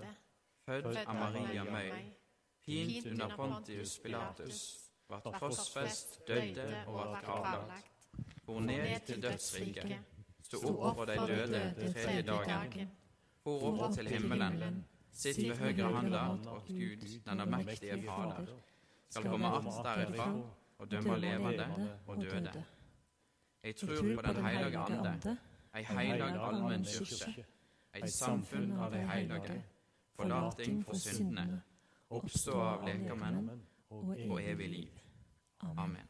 født 0.65 0.97
av 1.05 1.15
Maria 1.15 1.63
Møy, 1.63 1.91
pint 2.65 3.05
under 3.11 3.35
Pontius 3.37 3.93
Pilatus, 4.03 4.63
ble 5.07 5.19
korsfest, 5.39 6.19
døde 6.27 6.65
og 6.87 6.97
ble 6.97 7.21
gravlagt, 7.23 8.09
for 8.43 8.59
ned 8.67 9.05
til 9.07 9.21
dødsriket, 9.23 9.93
sto 10.49 10.59
opp 10.67 10.99
fra 10.99 11.05
de 11.07 11.15
døde 11.31 11.61
tredje 11.93 12.25
dagen. 12.27 12.89
for 13.43 13.63
opp 13.69 13.95
til 13.95 14.07
himmelen, 14.11 14.83
sitt 15.13 15.39
ved 15.39 15.55
høyre 15.55 15.93
handa 15.95 16.25
åt 16.35 16.67
Gud, 16.67 17.07
den 17.29 17.39
allmektige 17.45 18.01
Fader, 18.03 18.51
skal 19.09 19.23
komme 19.31 19.47
att 19.47 19.83
derifra 19.83 20.27
og 20.77 20.91
dømme 20.91 21.17
levende 21.17 21.69
og 22.07 22.21
døde. 22.21 22.65
Jeg 23.63 23.75
tror, 23.75 23.87
på 23.87 24.21
Den, 24.21 24.35
den 24.35 24.45
hellige 24.45 24.77
ande, 24.77 25.37
ei 25.75 25.83
heilag 25.83 26.47
allmennkirke, 26.47 27.45
et 27.95 28.09
samfunn 28.13 28.71
av 28.71 28.91
de 28.91 28.97
hellige, 28.97 29.63
forlating 30.15 30.85
for 30.85 30.95
syndene, 30.95 31.61
oppstå 32.09 32.61
av 32.61 32.87
lekermenn 32.87 33.49
og 33.89 34.41
evig 34.43 34.69
liv. 34.69 35.01
Amen. 35.77 36.07